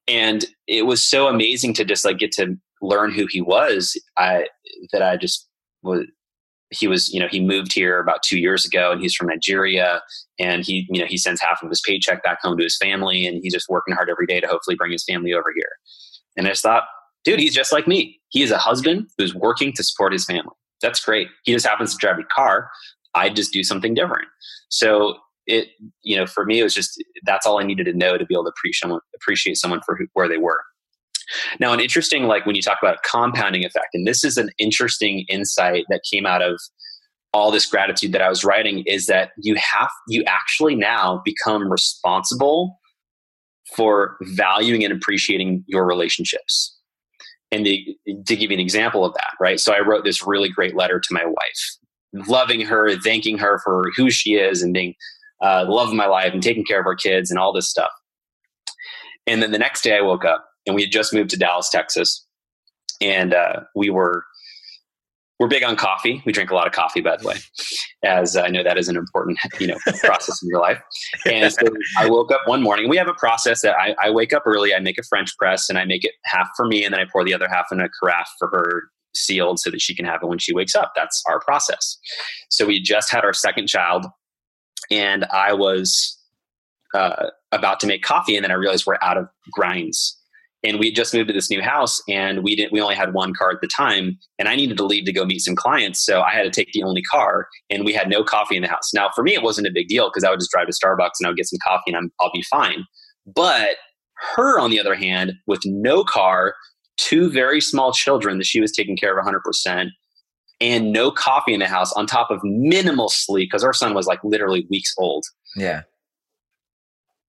[0.07, 3.99] And it was so amazing to just like get to learn who he was.
[4.17, 4.47] I,
[4.91, 5.47] that I just
[5.83, 6.05] was,
[6.71, 10.01] he was you know he moved here about two years ago and he's from nigeria
[10.39, 13.25] and he you know he sends half of his paycheck back home to his family
[13.25, 15.69] and he's just working hard every day to hopefully bring his family over here.
[16.37, 16.83] And i just thought
[17.23, 18.19] dude he's just like me.
[18.29, 20.55] He is a husband who's working to support his family.
[20.81, 21.27] That's great.
[21.43, 22.71] He just happens to drive a car.
[23.13, 24.29] I just do something different.
[24.69, 25.69] So it
[26.03, 28.35] you know for me it was just that's all i needed to know to be
[28.35, 30.61] able to appreciate someone appreciate someone for who, where they were
[31.59, 35.25] now, an interesting, like when you talk about compounding effect, and this is an interesting
[35.29, 36.59] insight that came out of
[37.33, 41.71] all this gratitude that I was writing, is that you have, you actually now become
[41.71, 42.79] responsible
[43.75, 46.77] for valuing and appreciating your relationships.
[47.51, 47.77] And to,
[48.27, 49.59] to give you an example of that, right?
[49.59, 53.91] So I wrote this really great letter to my wife, loving her, thanking her for
[53.95, 54.93] who she is and being
[55.41, 57.69] uh, the love of my life and taking care of our kids and all this
[57.69, 57.91] stuff.
[59.27, 61.69] And then the next day I woke up and we had just moved to Dallas,
[61.69, 62.25] Texas,
[63.01, 64.23] and uh, we were
[65.41, 66.21] we're big on coffee.
[66.23, 67.37] We drink a lot of coffee, by the way,
[68.03, 70.79] as I know that is an important you know process in your life.
[71.25, 71.65] And so
[71.97, 72.87] I woke up one morning.
[72.87, 74.75] We have a process that I, I wake up early.
[74.75, 77.05] I make a French press, and I make it half for me, and then I
[77.11, 78.83] pour the other half in a carafe for her
[79.15, 80.93] sealed so that she can have it when she wakes up.
[80.95, 81.97] That's our process.
[82.49, 84.05] So we just had our second child,
[84.91, 86.19] and I was
[86.93, 90.20] uh, about to make coffee, and then I realized we're out of grinds
[90.63, 93.33] and we just moved to this new house and we didn't we only had one
[93.33, 94.17] car at the time.
[94.39, 96.03] And i needed to leave to go meet some clients.
[96.03, 98.67] So i had to take the only car and we had no coffee in the
[98.67, 98.93] house.
[98.93, 101.19] Now for me it wasn't a big deal because i would just drive to starbucks
[101.19, 102.85] and i would get some coffee and I'm, i'll be fine.
[103.25, 103.77] But
[104.35, 106.53] her on the other hand with no car
[106.97, 109.87] two very small children that she was taking care of 100%
[110.59, 114.05] and no coffee in the house on top of minimal sleep because our son was
[114.05, 115.25] like literally weeks old.
[115.55, 115.81] Yeah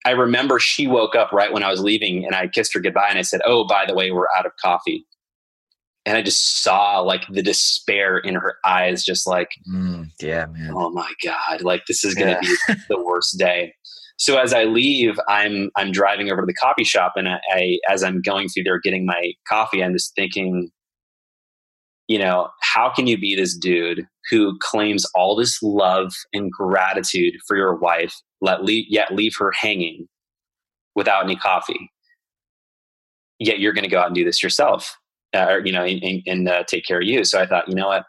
[0.06, 3.08] I remember she woke up right when I was leaving and I kissed her goodbye
[3.10, 5.04] and I said, Oh, by the way, we're out of coffee.
[6.04, 10.70] And I just saw like the despair in her eyes, just like, mm, yeah, man.
[10.72, 12.74] Oh my God, like this is gonna yeah.
[12.76, 13.74] be the worst day.
[14.16, 17.78] So as I leave, I'm I'm driving over to the coffee shop and I, I
[17.88, 20.70] as I'm going through there getting my coffee, I'm just thinking,
[22.06, 27.34] you know, how can you be this dude who claims all this love and gratitude
[27.48, 30.08] for your wife let leave, yet leave her hanging
[30.94, 31.90] without any coffee.
[33.38, 34.96] Yet you're going to go out and do this yourself,
[35.34, 37.24] uh, or you know, and, and uh, take care of you.
[37.24, 38.04] So I thought, you know what,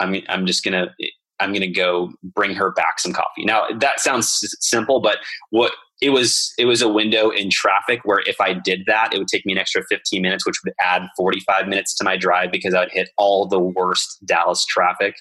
[0.00, 0.94] I'm I'm just gonna
[1.38, 3.44] I'm gonna go bring her back some coffee.
[3.44, 5.18] Now that sounds simple, but
[5.50, 9.18] what it was it was a window in traffic where if I did that, it
[9.18, 12.50] would take me an extra 15 minutes, which would add 45 minutes to my drive
[12.50, 15.14] because I would hit all the worst Dallas traffic.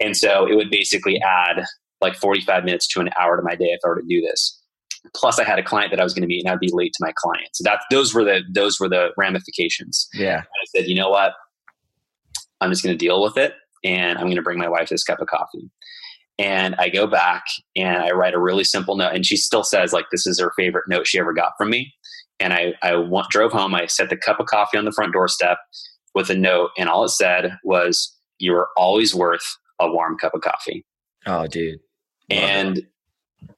[0.00, 1.64] And so it would basically add
[2.00, 4.60] like 45 minutes to an hour to my day if I were to do this.
[5.14, 6.92] Plus, I had a client that I was going to meet, and I'd be late
[6.94, 7.48] to my client.
[7.54, 10.08] So that those were the those were the ramifications.
[10.12, 11.32] Yeah, and I said, you know what,
[12.60, 15.04] I'm just going to deal with it, and I'm going to bring my wife this
[15.04, 15.70] cup of coffee.
[16.38, 19.92] And I go back and I write a really simple note, and she still says
[19.92, 21.92] like this is her favorite note she ever got from me.
[22.40, 23.74] And I I want, drove home.
[23.74, 25.58] I set the cup of coffee on the front doorstep
[26.14, 29.44] with a note, and all it said was, "You are always worth
[29.80, 30.84] a warm cup of coffee."
[31.26, 31.80] Oh, dude.
[32.30, 32.82] And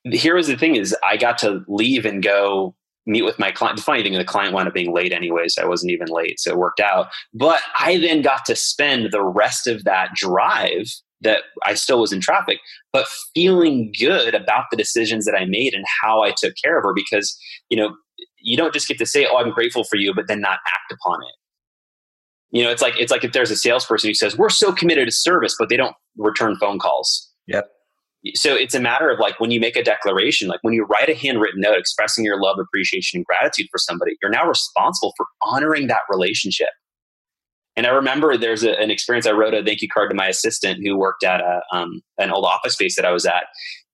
[0.04, 2.74] here was the thing is I got to leave and go
[3.06, 3.76] meet with my client.
[3.76, 6.38] The funny thing, the client wound up being late anyway, so I wasn't even late.
[6.38, 7.08] So it worked out.
[7.34, 10.86] But I then got to spend the rest of that drive
[11.22, 12.60] that I still was in traffic,
[12.92, 16.84] but feeling good about the decisions that I made and how I took care of
[16.84, 17.36] her because,
[17.68, 17.94] you know,
[18.38, 20.92] you don't just get to say, Oh, I'm grateful for you, but then not act
[20.92, 22.56] upon it.
[22.56, 25.08] You know, it's like it's like if there's a salesperson who says, We're so committed
[25.08, 27.30] to service, but they don't return phone calls.
[27.46, 27.70] Yep
[28.34, 31.08] so it's a matter of like when you make a declaration like when you write
[31.08, 35.26] a handwritten note expressing your love appreciation and gratitude for somebody you're now responsible for
[35.42, 36.68] honoring that relationship.
[37.76, 40.28] And i remember there's a, an experience i wrote a thank you card to my
[40.28, 43.44] assistant who worked at a, um, an old office space that i was at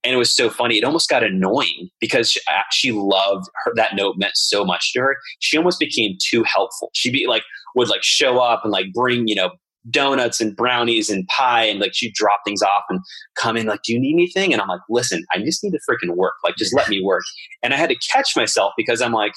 [0.07, 3.97] and it was so funny it almost got annoying because she, she loved her that
[3.97, 5.17] note meant so much to her.
[5.41, 6.91] She almost became too helpful.
[6.95, 7.43] She'd be like
[7.75, 9.51] would like show up and like bring you know
[9.91, 13.01] donuts and brownies and pie and like she'd drop things off and
[13.37, 14.53] come in like do you need anything?
[14.53, 16.35] And i'm like listen i just need to freaking work.
[16.45, 17.23] Like just let me work.
[17.63, 19.33] And i had to catch myself because i'm like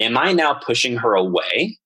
[0.00, 1.78] am i now pushing her away?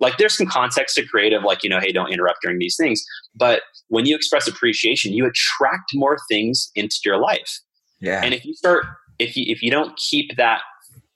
[0.00, 3.04] Like there's some context to creative like you know hey don't interrupt during these things.
[3.34, 7.60] But when you express appreciation you attract more things into your life.
[8.00, 8.20] Yeah.
[8.22, 8.86] And if you start
[9.18, 10.60] if you if you don't keep that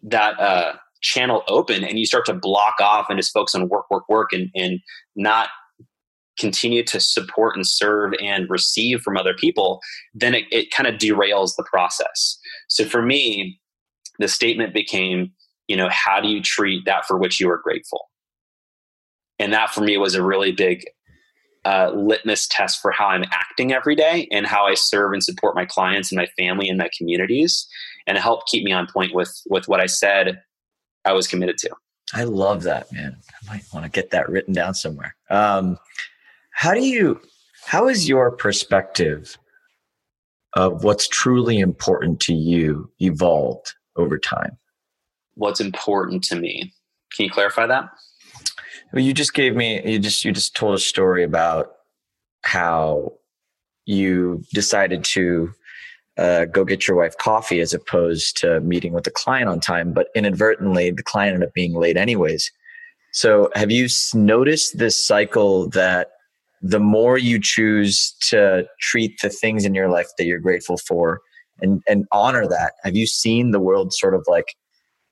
[0.02, 3.90] that uh, channel open and you start to block off and just focus on work,
[3.90, 4.80] work, work, and and
[5.16, 5.48] not
[6.38, 9.80] continue to support and serve and receive from other people,
[10.14, 12.38] then it, it kind of derails the process.
[12.68, 13.60] So for me,
[14.18, 15.32] the statement became,
[15.68, 18.08] you know, how do you treat that for which you are grateful?
[19.38, 20.84] And that for me was a really big
[21.64, 25.54] uh, litmus test for how I'm acting every day and how I serve and support
[25.54, 27.66] my clients and my family and my communities,
[28.06, 30.42] and help keep me on point with with what I said
[31.04, 31.70] I was committed to.
[32.14, 33.16] I love that, man.
[33.30, 35.14] I might want to get that written down somewhere.
[35.30, 35.78] Um,
[36.52, 37.20] how do you?
[37.66, 39.36] How is your perspective
[40.54, 44.58] of what's truly important to you evolved over time?
[45.34, 46.72] What's important to me?
[47.14, 47.88] Can you clarify that?
[48.92, 51.72] Well, you just gave me you just you just told a story about
[52.42, 53.12] how
[53.86, 55.52] you decided to
[56.18, 59.92] uh, go get your wife coffee as opposed to meeting with the client on time,
[59.92, 62.52] but inadvertently the client ended up being late anyways.
[63.12, 66.12] So, have you noticed this cycle that
[66.62, 71.20] the more you choose to treat the things in your life that you're grateful for
[71.60, 74.54] and, and honor that, have you seen the world sort of like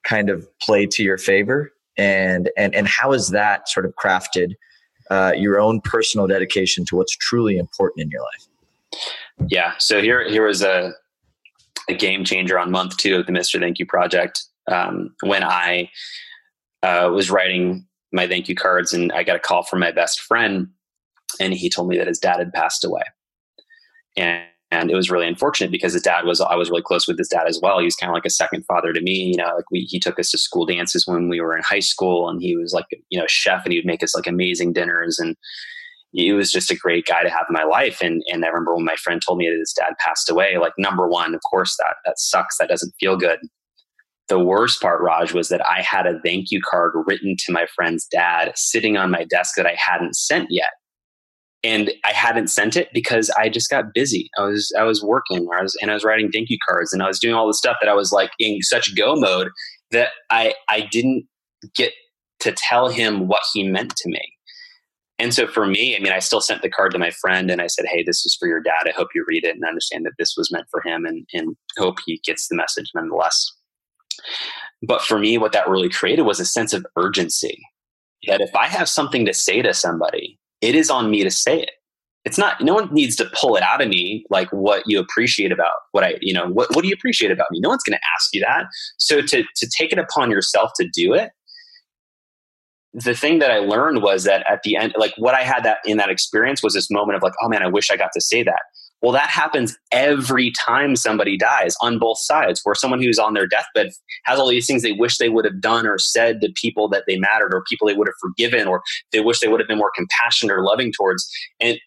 [0.05, 1.73] kind of play to your favor?
[1.97, 4.55] And, and, and how is that sort of crafted
[5.11, 9.03] uh, your own personal dedication to what's truly important in your life?
[9.49, 9.75] Yeah.
[9.79, 10.93] So here, here was a,
[11.89, 13.61] a game changer on month two of the Mr.
[13.61, 14.45] Thank You project.
[14.71, 15.91] Um, when I
[16.83, 20.21] uh, was writing my thank you cards and I got a call from my best
[20.21, 20.69] friend
[21.39, 23.03] and he told me that his dad had passed away.
[24.17, 27.19] And, and it was really unfortunate because his dad was I was really close with
[27.19, 27.79] his dad as well.
[27.79, 29.13] He was kind of like a second father to me.
[29.13, 31.81] You know, like we he took us to school dances when we were in high
[31.81, 34.73] school, and he was like you know chef, and he would make us like amazing
[34.73, 35.37] dinners, and
[36.13, 38.01] he was just a great guy to have in my life.
[38.01, 40.57] And and I remember when my friend told me that his dad passed away.
[40.59, 42.59] Like number one, of course that that sucks.
[42.59, 43.41] That doesn't feel good.
[44.29, 47.67] The worst part, Raj, was that I had a thank you card written to my
[47.75, 50.71] friend's dad sitting on my desk that I hadn't sent yet
[51.63, 54.31] and I hadn't sent it because I just got busy.
[54.39, 57.03] I was I was working, I was and I was writing thank you cards, and
[57.03, 59.49] I was doing all the stuff that I was like in such go mode
[59.91, 61.27] that I I didn't
[61.75, 61.93] get
[62.41, 64.21] to tell him what he meant to me.
[65.19, 67.61] And so for me, I mean, I still sent the card to my friend and
[67.61, 68.87] I said, Hey, this is for your dad.
[68.87, 71.55] I hope you read it and understand that this was meant for him and, and
[71.77, 73.53] hope he gets the message nonetheless.
[74.83, 77.61] But for me, what that really created was a sense of urgency
[78.27, 81.61] that if I have something to say to somebody, it is on me to say
[81.61, 81.71] it.
[82.25, 85.53] It's not no one needs to pull it out of me like what you appreciate
[85.53, 87.61] about what i you know what, what do you appreciate about me?
[87.61, 88.67] No one's going to ask you that.
[88.99, 91.31] So to to take it upon yourself to do it
[92.93, 95.79] the thing that i learned was that at the end like what i had that
[95.85, 98.21] in that experience was this moment of like oh man i wish i got to
[98.21, 98.63] say that
[99.03, 103.47] well, that happens every time somebody dies on both sides, where someone who's on their
[103.47, 103.91] deathbed
[104.25, 107.05] has all these things they wish they would have done or said to people that
[107.07, 108.83] they mattered or people they would have forgiven or
[109.13, 111.29] they wish they would have been more compassionate or loving towards.
[111.61, 111.79] And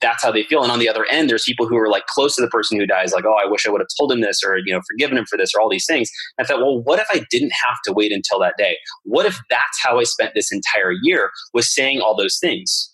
[0.00, 0.62] that's how they feel.
[0.62, 2.86] And on the other end, there's people who are like close to the person who
[2.86, 5.18] dies, like, oh, I wish I would have told him this or, you know, forgiven
[5.18, 6.10] him for this or all these things.
[6.38, 8.76] And I thought, well, what if I didn't have to wait until that day?
[9.04, 12.93] What if that's how I spent this entire year was saying all those things?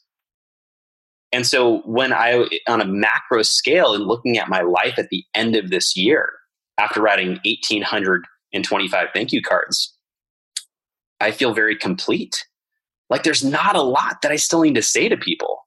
[1.33, 5.25] And so when I, on a macro scale and looking at my life at the
[5.35, 6.31] end of this year,
[6.79, 9.95] after writing 1,825 thank you cards,
[11.21, 12.45] I feel very complete.
[13.11, 15.67] Like there's not a lot that I still need to say to people.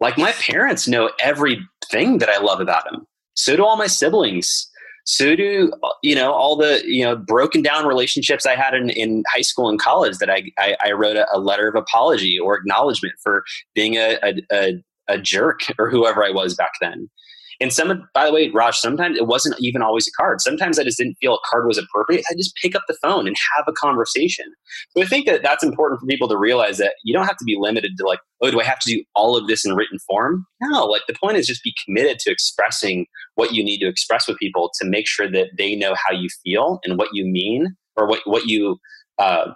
[0.00, 3.06] Like my parents know everything that I love about them.
[3.34, 4.68] So do all my siblings.
[5.04, 9.22] So do you know all the you know broken down relationships I had in, in
[9.32, 12.58] high school and college that I I, I wrote a, a, letter of apology or
[12.58, 13.42] acknowledgement for
[13.74, 17.08] being a, a, a a jerk or whoever I was back then.
[17.60, 20.40] And some, by the way, Raj, sometimes it wasn't even always a card.
[20.40, 22.24] Sometimes I just didn't feel a card was appropriate.
[22.30, 24.46] I just pick up the phone and have a conversation.
[24.90, 27.44] So I think that that's important for people to realize that you don't have to
[27.44, 29.98] be limited to like, oh, do I have to do all of this in written
[30.08, 30.46] form?
[30.62, 34.28] No, like the point is just be committed to expressing what you need to express
[34.28, 37.74] with people to make sure that they know how you feel and what you mean
[37.96, 38.78] or what, what you,
[39.18, 39.50] uh,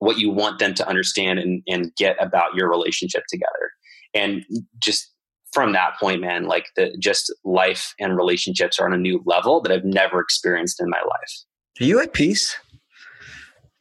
[0.00, 3.70] what you want them to understand and, and get about your relationship together
[4.14, 4.44] and
[4.78, 5.10] just
[5.52, 9.60] from that point man like the just life and relationships are on a new level
[9.60, 11.44] that i've never experienced in my life.
[11.80, 12.56] Are you at peace?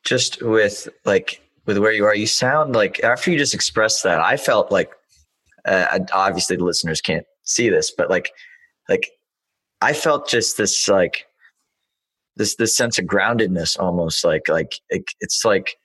[0.03, 4.19] Just with like with where you are you sound like after you just expressed that
[4.19, 4.91] i felt like
[5.65, 8.31] uh, obviously the listeners can't see this but like
[8.89, 9.11] like
[9.81, 11.27] i felt just this like
[12.35, 15.75] this this sense of groundedness almost like like it, it's like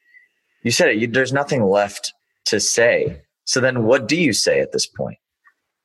[0.62, 2.14] you said it you, there's nothing left
[2.47, 5.16] to say so then what do you say at this point?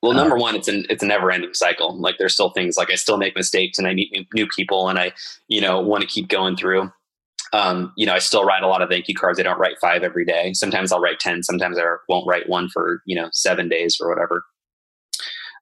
[0.01, 1.95] Well, number one, it's an it's a never ending cycle.
[1.99, 4.89] Like there's still things like I still make mistakes and I meet new, new people
[4.89, 5.13] and I,
[5.47, 6.91] you know, want to keep going through.
[7.53, 9.39] um, you know, I still write a lot of thank you cards.
[9.39, 10.53] I don't write five every day.
[10.53, 11.43] Sometimes I'll write 10.
[11.43, 14.43] Sometimes I won't write one for, you know, seven days or whatever.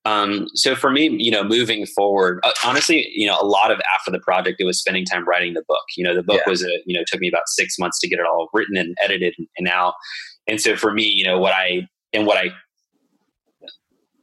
[0.06, 3.82] Um, so for me, you know, moving forward, uh, honestly, you know, a lot of
[3.94, 5.84] after the project, it was spending time writing the book.
[5.98, 6.50] You know, the book yeah.
[6.50, 8.96] was a, you know, took me about six months to get it all written and
[9.04, 9.96] edited and, and out.
[10.50, 12.50] And so for me, you know, what I and what I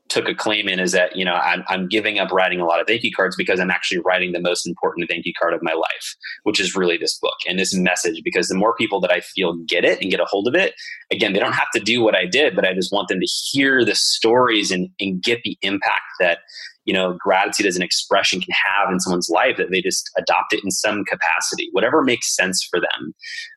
[0.09, 2.81] took a claim in is that you know I'm, I'm giving up writing a lot
[2.81, 5.63] of thank you cards because i'm actually writing the most important thank you card of
[5.63, 9.13] my life which is really this book and this message because the more people that
[9.13, 10.75] i feel get it and get a hold of it
[11.13, 13.27] again they don't have to do what i did but i just want them to
[13.27, 16.41] hear the stories and, and get the impact that
[16.87, 20.53] you know gratitude as an expression can have in someone's life that they just adopt
[20.53, 23.15] it in some capacity whatever makes sense for them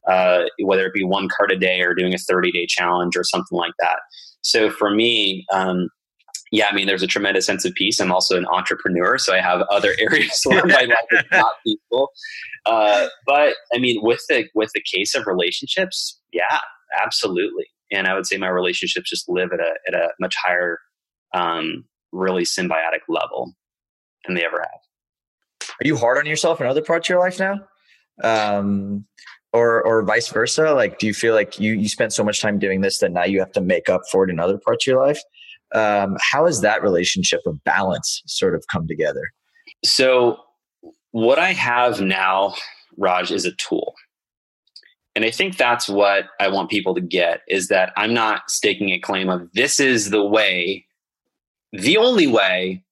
[0.07, 3.23] uh, whether it be one card a day or doing a 30 day challenge or
[3.23, 3.99] something like that
[4.41, 5.89] so for me um,
[6.51, 7.99] yeah, I mean, there's a tremendous sense of peace.
[7.99, 12.09] I'm also an entrepreneur, so I have other areas where my life is not peaceful.
[12.65, 16.59] Uh, but I mean, with the with the case of relationships, yeah,
[17.01, 17.65] absolutely.
[17.91, 20.79] And I would say my relationships just live at a at a much higher,
[21.33, 23.53] um, really symbiotic level
[24.25, 25.69] than they ever have.
[25.81, 27.59] Are you hard on yourself in other parts of your life now?
[28.23, 29.05] Um,
[29.51, 32.59] or or vice versa like do you feel like you you spent so much time
[32.59, 34.91] doing this that now you have to make up for it in other parts of
[34.91, 35.19] your life
[35.73, 39.21] um, how has that relationship of balance sort of come together?
[39.83, 40.37] So,
[41.11, 42.55] what I have now,
[42.97, 43.93] Raj, is a tool.
[45.15, 48.91] And I think that's what I want people to get is that I'm not staking
[48.91, 50.85] a claim of this is the way,
[51.71, 52.83] the only way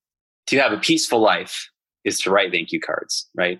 [0.47, 1.69] to have a peaceful life
[2.03, 3.59] is to write thank you cards, right?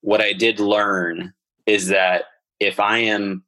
[0.00, 1.32] What I did learn
[1.66, 2.24] is that
[2.60, 3.44] if I am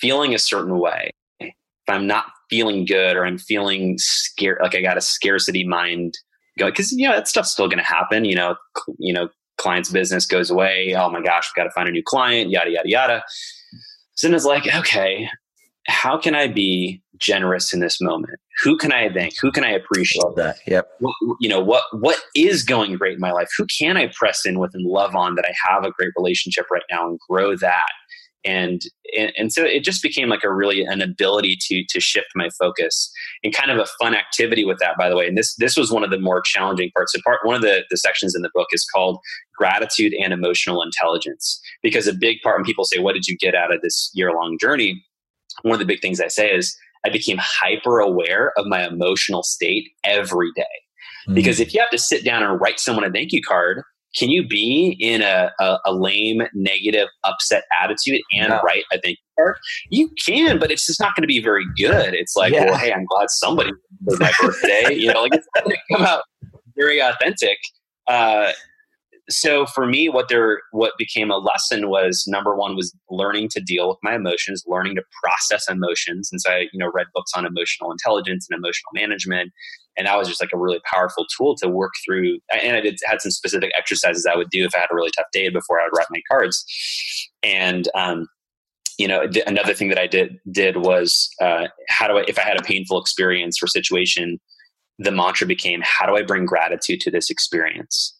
[0.00, 1.10] feeling a certain way,
[1.40, 1.54] if
[1.88, 6.14] I'm not feeling good or I'm feeling scared, like I got a scarcity mind
[6.58, 8.24] going, because you know that stuff's still going to happen.
[8.24, 10.94] You know, cl- you know, client's business goes away.
[10.96, 12.50] Oh my gosh, we've got to find a new client.
[12.50, 13.24] Yada yada yada.
[14.14, 15.28] So then it's like, okay,
[15.86, 18.38] how can I be generous in this moment?
[18.62, 19.34] Who can I thank?
[19.40, 20.24] Who can I appreciate?
[20.24, 20.58] Love that.
[20.66, 20.88] Yep.
[21.00, 23.48] What, you know what what is going great in my life?
[23.56, 26.66] Who can I press in with and love on that I have a great relationship
[26.70, 27.88] right now and grow that?
[28.44, 28.82] and,
[29.16, 32.48] and and so it just became like a really an ability to to shift my
[32.58, 33.10] focus
[33.42, 35.90] and kind of a fun activity with that by the way and this this was
[35.90, 38.50] one of the more challenging parts so part one of the the sections in the
[38.54, 39.18] book is called
[39.56, 43.54] gratitude and emotional intelligence because a big part when people say what did you get
[43.54, 45.02] out of this year long journey
[45.62, 49.42] one of the big things i say is i became hyper aware of my emotional
[49.42, 50.64] state every day
[51.28, 51.34] mm.
[51.34, 53.82] because if you have to sit down and write someone a thank you card
[54.16, 58.60] can you be in a, a, a lame, negative, upset attitude and no.
[58.64, 59.56] write a thank you card?
[59.90, 62.14] You can, but it's just not going to be very good.
[62.14, 62.64] It's like, yeah.
[62.64, 63.70] well, hey, I'm glad somebody
[64.04, 64.94] was my birthday.
[64.94, 66.22] you know, like it's going to come out
[66.76, 67.58] very authentic.
[68.06, 68.52] Uh,
[69.30, 73.60] so for me, what there, what became a lesson was number one was learning to
[73.60, 76.30] deal with my emotions, learning to process emotions.
[76.32, 79.52] And so I, you know, read books on emotional intelligence and emotional management,
[79.96, 82.38] and that was just like a really powerful tool to work through.
[82.52, 85.10] And i did had some specific exercises i would do if i had a really
[85.16, 86.64] tough day before i would write my cards.
[87.42, 88.28] And um,
[88.98, 92.38] you know th- another thing that i did did was uh, how do i if
[92.38, 94.38] i had a painful experience or situation
[94.98, 98.17] the mantra became how do i bring gratitude to this experience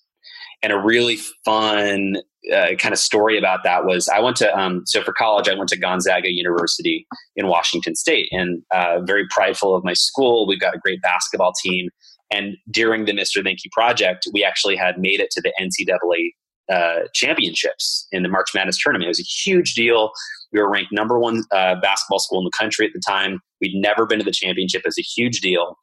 [0.63, 2.17] and a really fun
[2.53, 5.55] uh, kind of story about that was I went to um, so for college I
[5.55, 7.07] went to Gonzaga University
[7.37, 10.47] in Washington State and uh, very prideful of my school.
[10.47, 11.91] We've got a great basketball team,
[12.31, 13.43] and during the Mr.
[13.43, 16.31] Thank project, we actually had made it to the NCAA
[16.73, 19.07] uh, championships in the March Madness tournament.
[19.07, 20.11] It was a huge deal.
[20.53, 23.41] We were ranked number one uh, basketball school in the country at the time.
[23.61, 24.81] We'd never been to the championship.
[24.81, 25.77] It was a huge deal.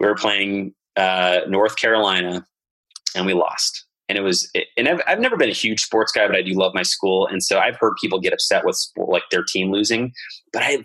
[0.00, 2.46] We were playing uh, North Carolina
[3.14, 3.86] and we lost.
[4.08, 6.52] And it was, and I've, I've never been a huge sports guy, but I do
[6.52, 7.26] love my school.
[7.26, 10.12] And so I've heard people get upset with sport, like their team losing,
[10.52, 10.84] but I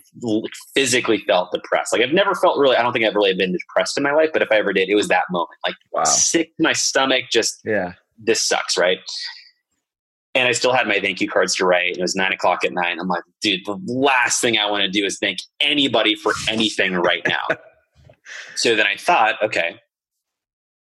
[0.73, 1.91] physically felt depressed.
[1.91, 4.30] Like I've never felt really, I don't think I've really been depressed in my life,
[4.32, 6.05] but if I ever did, it was that moment, like wow.
[6.05, 8.77] sick my stomach, just, yeah, this sucks.
[8.77, 8.99] Right.
[10.34, 11.97] And I still had my thank you cards to write.
[11.97, 12.97] It was nine o'clock at night.
[13.01, 16.93] I'm like, dude, the last thing I want to do is thank anybody for anything
[16.93, 17.57] right now.
[18.55, 19.75] so then I thought, okay,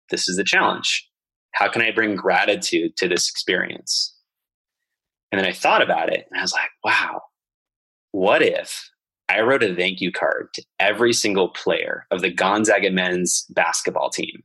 [0.10, 1.09] this is the challenge
[1.54, 4.16] how can I bring gratitude to this experience?
[5.32, 7.22] And then I thought about it and I was like, wow,
[8.12, 8.90] what if
[9.30, 14.10] I wrote a thank you card to every single player of the Gonzaga men's basketball
[14.10, 14.44] team?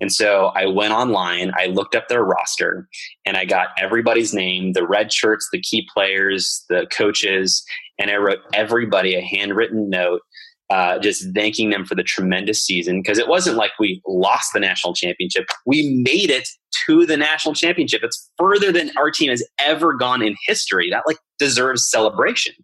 [0.00, 2.88] And so I went online, I looked up their roster,
[3.24, 7.64] and I got everybody's name, the red shirts, the key players, the coaches,
[7.98, 10.22] and I wrote everybody a handwritten note
[10.70, 14.60] uh, just thanking them for the tremendous season because it wasn't like we lost the
[14.60, 15.44] national championship.
[15.66, 16.48] We made it
[16.86, 18.02] to the national championship.
[18.02, 20.88] It's further than our team has ever gone in history.
[20.90, 22.54] That like deserves celebration.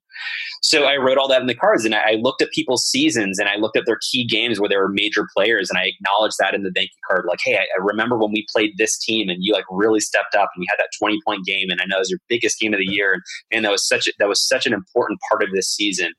[0.62, 3.48] So I wrote all that in the cards and I looked at people's seasons and
[3.48, 6.54] I looked at their key games where there were major players and I acknowledged that
[6.54, 7.26] in the thank you card.
[7.28, 10.34] Like, hey, I, I remember when we played this team and you like really stepped
[10.34, 12.58] up and you had that 20 point game and I know it was your biggest
[12.58, 13.12] game of the year.
[13.12, 13.22] And,
[13.52, 16.12] and that was such a, that was such an important part of this season.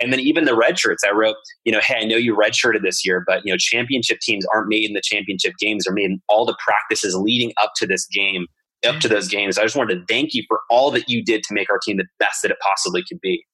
[0.00, 2.82] And then even the red shirts, I wrote, you know, hey, I know you redshirted
[2.82, 6.10] this year, but you know, championship teams aren't made in the championship games; they're made
[6.10, 8.46] in all the practices leading up to this game,
[8.86, 9.58] up to those games.
[9.58, 11.96] I just wanted to thank you for all that you did to make our team
[11.96, 13.44] the best that it possibly could be.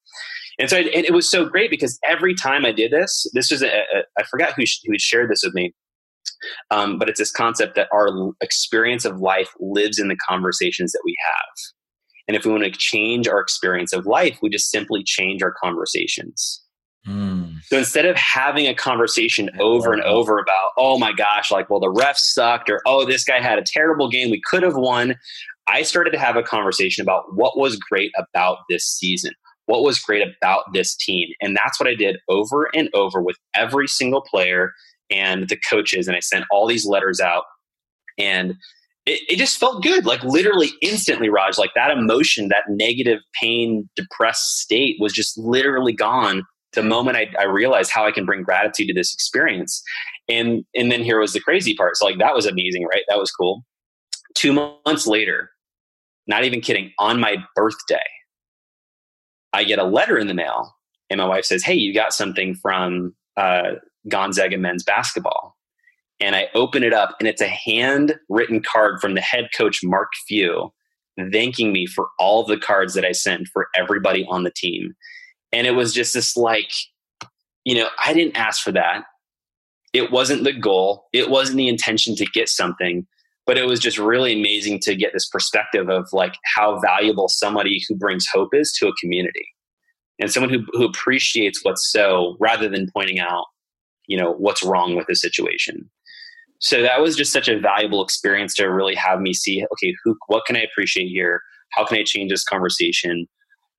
[0.59, 3.63] And so and it was so great because every time I did this, this was
[3.63, 5.75] a, a, I forgot who who shared this with me.
[6.71, 8.09] Um, but it's this concept that our
[8.41, 11.78] experience of life lives in the conversations that we have.
[12.29, 15.55] And if we want to change our experience of life, we just simply change our
[15.61, 16.63] conversations.
[17.07, 17.63] Mm.
[17.65, 21.81] So instead of having a conversation over and over about, oh my gosh, like, well,
[21.81, 25.17] the refs sucked, or oh, this guy had a terrible game, we could have won,
[25.67, 29.33] I started to have a conversation about what was great about this season,
[29.67, 31.31] what was great about this team.
[31.41, 34.73] And that's what I did over and over with every single player
[35.11, 36.09] and the coaches.
[36.09, 37.45] And I sent all these letters out.
[38.19, 38.55] And
[39.09, 41.57] it, it just felt good, like literally instantly, Raj.
[41.57, 46.45] Like that emotion, that negative, pain, depressed state was just literally gone
[46.75, 49.83] the moment I, I, realized how I can bring gratitude to this experience.
[50.29, 51.97] And and then here was the crazy part.
[51.97, 53.03] So like that was amazing, right?
[53.09, 53.65] That was cool.
[54.35, 55.51] Two months later,
[56.27, 58.05] not even kidding, on my birthday,
[59.55, 60.77] I get a letter in the mail,
[61.09, 65.57] and my wife says, "Hey, you got something from uh, Gonzaga men's basketball."
[66.21, 70.09] And I open it up, and it's a handwritten card from the head coach, Mark
[70.27, 70.73] Few,
[71.33, 74.95] thanking me for all the cards that I sent for everybody on the team.
[75.53, 76.71] And it was just this like,
[77.65, 79.05] you know, I didn't ask for that.
[79.93, 83.07] It wasn't the goal, it wasn't the intention to get something.
[83.47, 87.83] But it was just really amazing to get this perspective of like how valuable somebody
[87.89, 89.49] who brings hope is to a community
[90.19, 93.47] and someone who, who appreciates what's so rather than pointing out
[94.07, 95.89] you know what's wrong with the situation
[96.59, 100.17] so that was just such a valuable experience to really have me see okay who
[100.27, 101.41] what can i appreciate here?
[101.71, 103.27] How can i change this conversation?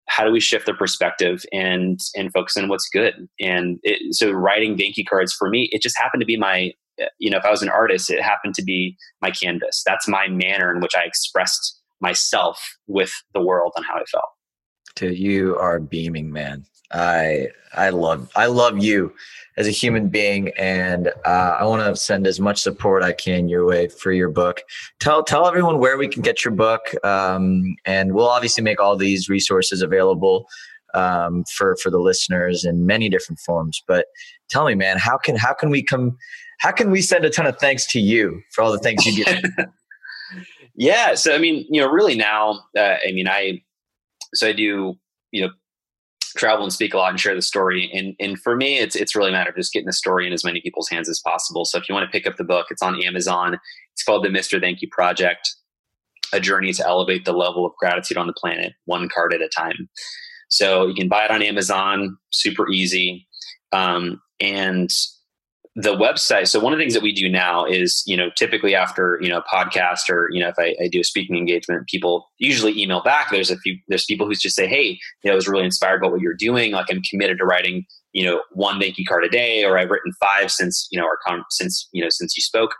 [0.07, 3.27] How do we shift the perspective and and focus on what's good?
[3.39, 6.71] And it, so writing you cards for me it just happened to be my
[7.17, 9.83] you know if i was an artist it happened to be my canvas.
[9.85, 14.25] That's my manner in which i expressed myself with the world and how i felt.
[14.95, 19.13] Dude you are beaming man i i love i love you
[19.59, 23.49] as a human being, and uh, I want to send as much support I can
[23.49, 24.61] your way for your book.
[25.01, 28.95] Tell tell everyone where we can get your book, um, and we'll obviously make all
[28.95, 30.47] these resources available
[30.93, 33.83] um, for for the listeners in many different forms.
[33.85, 34.05] But
[34.49, 36.17] tell me, man, how can how can we come?
[36.59, 39.25] How can we send a ton of thanks to you for all the things you
[39.25, 39.37] do?
[40.75, 43.61] yeah, so I mean, you know, really now, uh, I mean, I
[44.35, 44.97] so I do
[45.31, 45.49] you know
[46.37, 47.89] travel and speak a lot and share the story.
[47.93, 50.33] And and for me, it's it's really a matter of just getting the story in
[50.33, 51.65] as many people's hands as possible.
[51.65, 53.59] So if you want to pick up the book, it's on Amazon.
[53.93, 54.59] It's called the Mr.
[54.59, 55.55] Thank You Project:
[56.33, 59.49] A Journey to Elevate the Level of Gratitude on the Planet, one card at a
[59.49, 59.89] time.
[60.49, 63.27] So you can buy it on Amazon, super easy.
[63.71, 64.89] Um, and
[65.81, 66.47] the website.
[66.49, 69.29] So one of the things that we do now is you know typically after you
[69.29, 72.77] know a podcast or you know if I, I, do a speaking engagement people usually
[72.79, 73.31] email back.
[73.31, 76.01] There's a few there's people who just say hey you know i was really inspired
[76.01, 76.73] by what you're doing.
[76.73, 79.89] Like i'm committed to writing you know one thank you card a day or i've
[79.89, 82.75] written five since you know our con- since you know since you spoke.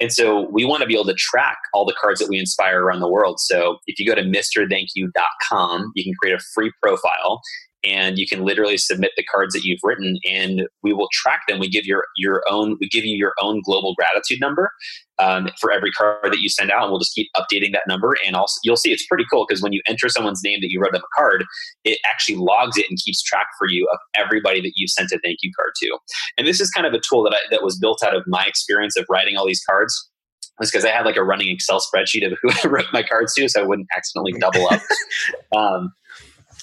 [0.00, 2.82] And so we want to be able to track all the cards that we inspire
[2.82, 3.38] around the world.
[3.38, 7.40] So if you go to mrthankyou.com, you can create a free profile
[7.84, 11.58] and you can literally submit the cards that you've written and we will track them
[11.58, 14.70] we give your your own we give you your own global gratitude number
[15.18, 18.16] um, for every card that you send out and we'll just keep updating that number
[18.26, 20.80] and also you'll see it's pretty cool because when you enter someone's name that you
[20.80, 21.44] wrote them a card
[21.84, 25.18] it actually logs it and keeps track for you of everybody that you've sent a
[25.22, 25.98] thank you card to
[26.38, 28.44] and this is kind of a tool that I, that was built out of my
[28.46, 30.10] experience of writing all these cards
[30.58, 33.34] was because I had like a running Excel spreadsheet of who I wrote my cards
[33.34, 34.80] to, so I wouldn't accidentally double up.
[35.56, 35.92] um,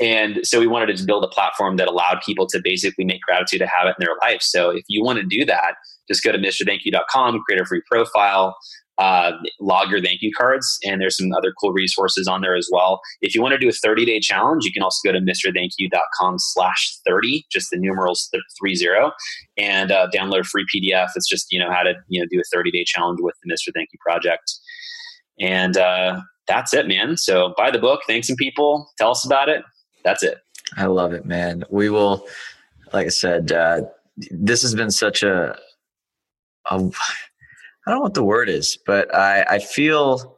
[0.01, 3.61] and so we wanted to build a platform that allowed people to basically make gratitude
[3.61, 4.41] a habit in their life.
[4.41, 5.75] So if you want to do that,
[6.07, 8.57] just go to mrthankyou.com, create a free profile,
[8.97, 12.67] uh, log your thank you cards, and there's some other cool resources on there as
[12.71, 12.99] well.
[13.21, 16.35] If you want to do a 30 day challenge, you can also go to mrthankyou.com
[16.37, 18.29] slash 30, just the numerals
[18.61, 19.11] 30,
[19.57, 21.09] and uh, download a free PDF.
[21.15, 23.53] It's just, you know, how to, you know, do a 30 day challenge with the
[23.53, 23.71] Mr.
[23.73, 24.51] Thank You project.
[25.39, 27.17] And uh, that's it, man.
[27.17, 29.63] So buy the book, thank some people, tell us about it,
[30.03, 30.37] that's it.
[30.77, 31.63] I love it, man.
[31.69, 32.25] We will
[32.93, 33.81] like I said, uh,
[34.31, 35.57] this has been such a,
[36.69, 36.93] a, I don't
[37.87, 40.37] know what the word is, but I, I feel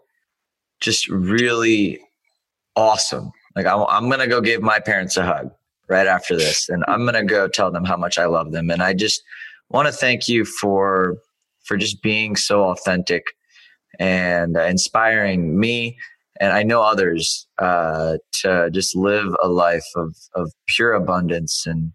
[0.79, 1.99] just really
[2.75, 3.31] awesome.
[3.55, 5.51] Like I'm, I'm going to go give my parents a hug
[5.89, 8.69] right after this and I'm going to go tell them how much I love them.
[8.69, 9.23] And I just
[9.69, 11.17] want to thank you for,
[11.63, 13.25] for just being so authentic
[13.99, 15.97] and uh, inspiring me
[16.39, 21.91] and I know others uh, to just live a life of of pure abundance and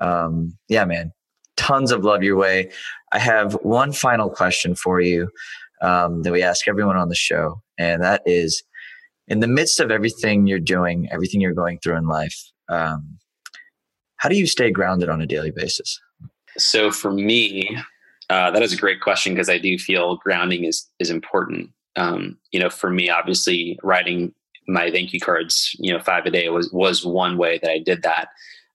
[0.00, 1.12] um, yeah, man,
[1.56, 2.70] tons of love your way.
[3.12, 5.28] I have one final question for you
[5.82, 8.62] um, that we ask everyone on the show, and that is,
[9.26, 13.18] in the midst of everything you're doing, everything you're going through in life, um,
[14.16, 16.00] how do you stay grounded on a daily basis?
[16.56, 17.76] So for me,
[18.30, 22.38] uh, that is a great question because I do feel grounding is is important um,
[22.52, 24.32] you know, for me, obviously writing
[24.66, 27.78] my thank you cards, you know, five a day was, was one way that I
[27.78, 28.28] did that.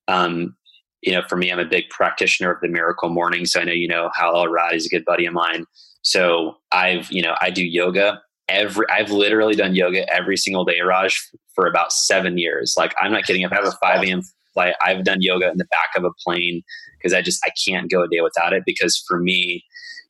[0.08, 0.56] Um,
[1.02, 3.46] you know, for me, I'm a big practitioner of the miracle morning.
[3.46, 5.66] So I know, you know, Hal Elrod is a good buddy of mine.
[6.02, 10.80] So I've, you know, I do yoga every, I've literally done yoga every single day,
[10.82, 11.16] Raj,
[11.56, 12.76] for about seven years.
[12.78, 13.42] Like, I'm not kidding.
[13.42, 14.22] If I have a 5 a.m.
[14.54, 16.64] flight, I've done yoga in the back of a plane
[16.98, 19.64] because I just, I can't go a day without it because for me,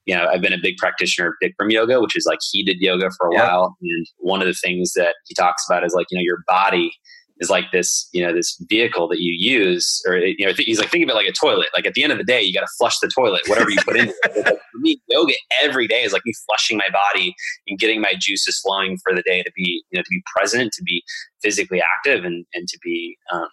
[0.05, 2.77] you know, I've been a big practitioner of Bikram yoga, which is like he did
[2.79, 3.75] yoga for a while.
[3.81, 6.91] And one of the things that he talks about is like, you know, your body
[7.39, 10.89] is like this, you know, this vehicle that you use, or, you know, he's like,
[10.89, 11.69] think of it like a toilet.
[11.75, 13.77] Like at the end of the day, you got to flush the toilet, whatever you
[13.83, 14.15] put in it.
[14.35, 17.33] Like for me, yoga every day is like me flushing my body
[17.67, 20.73] and getting my juices flowing for the day to be, you know, to be present,
[20.73, 21.03] to be
[21.41, 23.47] physically active and, and to be, um,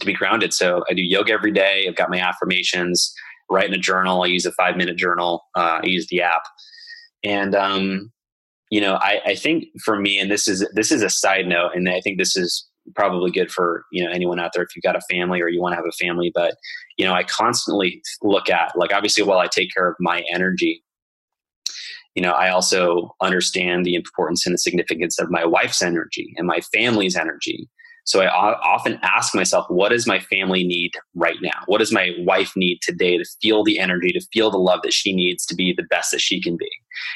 [0.00, 0.52] to be grounded.
[0.52, 1.86] So I do yoga every day.
[1.88, 3.12] I've got my affirmations
[3.50, 4.22] write in a journal.
[4.22, 5.44] I use a five minute journal.
[5.56, 6.42] Uh, I use the app,
[7.24, 8.12] and um,
[8.70, 11.72] you know, I, I think for me, and this is this is a side note,
[11.74, 14.82] and I think this is probably good for you know anyone out there if you've
[14.82, 16.30] got a family or you want to have a family.
[16.34, 16.54] But
[16.96, 20.82] you know, I constantly look at like obviously while I take care of my energy,
[22.14, 26.46] you know, I also understand the importance and the significance of my wife's energy and
[26.46, 27.68] my family's energy
[28.04, 31.62] so I often ask myself, what does my family need right now?
[31.66, 34.92] What does my wife need today to feel the energy, to feel the love that
[34.92, 36.70] she needs to be the best that she can be?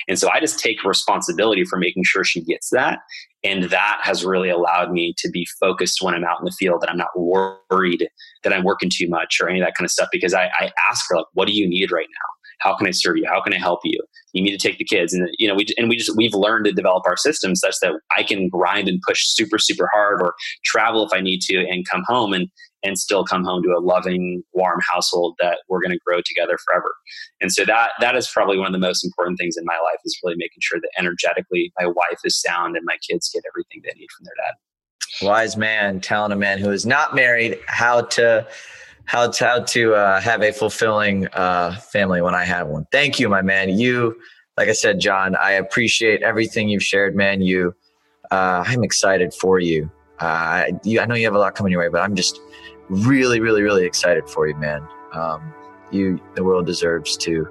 [0.08, 3.00] And so I just take responsibility for making sure she gets that.
[3.42, 6.80] And that has really allowed me to be focused when I'm out in the field,
[6.80, 8.08] that I'm not worried
[8.42, 10.70] that I'm working too much or any of that kind of stuff, because I, I
[10.88, 12.33] ask her, like, what do you need right now?
[12.60, 13.26] How can i serve you?
[13.26, 14.00] How can i help you?
[14.32, 15.12] You need to take the kids.
[15.14, 17.92] And you know we and we just we've learned to develop our system such that
[18.16, 20.34] i can grind and push super super hard or
[20.64, 22.48] travel if i need to and come home and
[22.84, 26.58] and still come home to a loving warm household that we're going to grow together
[26.64, 26.94] forever.
[27.40, 29.98] And so that that is probably one of the most important things in my life
[30.04, 33.80] is really making sure that energetically my wife is sound and my kids get everything
[33.82, 35.26] they need from their dad.
[35.26, 38.46] Wise man telling a man who is not married how to
[39.06, 42.86] how to, how to uh, have a fulfilling uh, family when I have one.
[42.90, 43.70] Thank you, my man.
[43.70, 44.16] You,
[44.56, 47.42] like I said, John, I appreciate everything you've shared, man.
[47.42, 47.74] You,
[48.30, 49.90] uh, I'm excited for you.
[50.20, 51.00] Uh, you.
[51.00, 52.40] I know you have a lot coming your way, but I'm just
[52.88, 54.86] really, really, really excited for you, man.
[55.12, 55.52] Um,
[55.90, 57.48] you, the world deserves to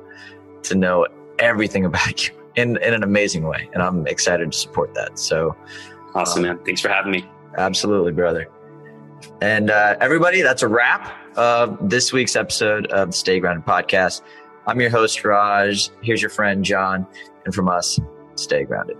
[0.64, 1.06] to know
[1.39, 5.20] everything about you in in an amazing way, and I'm excited to support that.
[5.20, 5.56] So,
[6.16, 6.66] awesome, um, man.
[6.66, 7.26] Thanks for having me.
[7.58, 8.49] Absolutely, brother.
[9.41, 14.22] And uh, everybody, that's a wrap of this week's episode of the Stay Grounded podcast.
[14.68, 15.90] I'm your host, Raj.
[16.02, 17.06] Here's your friend, John.
[17.46, 18.00] And from us,
[18.36, 18.98] stay grounded.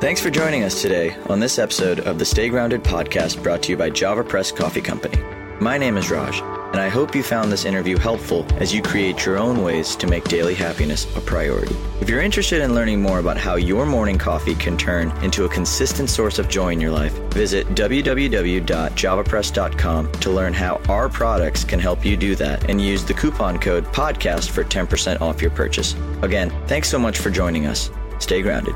[0.00, 3.72] Thanks for joining us today on this episode of the Stay Grounded podcast brought to
[3.72, 5.18] you by JavaPresse Coffee Company.
[5.60, 6.42] My name is Raj
[6.76, 10.06] and I hope you found this interview helpful as you create your own ways to
[10.06, 11.74] make daily happiness a priority.
[12.02, 15.48] If you're interested in learning more about how your morning coffee can turn into a
[15.48, 21.80] consistent source of joy in your life, visit www.javapresse.com to learn how our products can
[21.80, 25.94] help you do that and use the coupon code PODCAST for 10% off your purchase.
[26.20, 27.90] Again, thanks so much for joining us.
[28.18, 28.74] Stay grounded.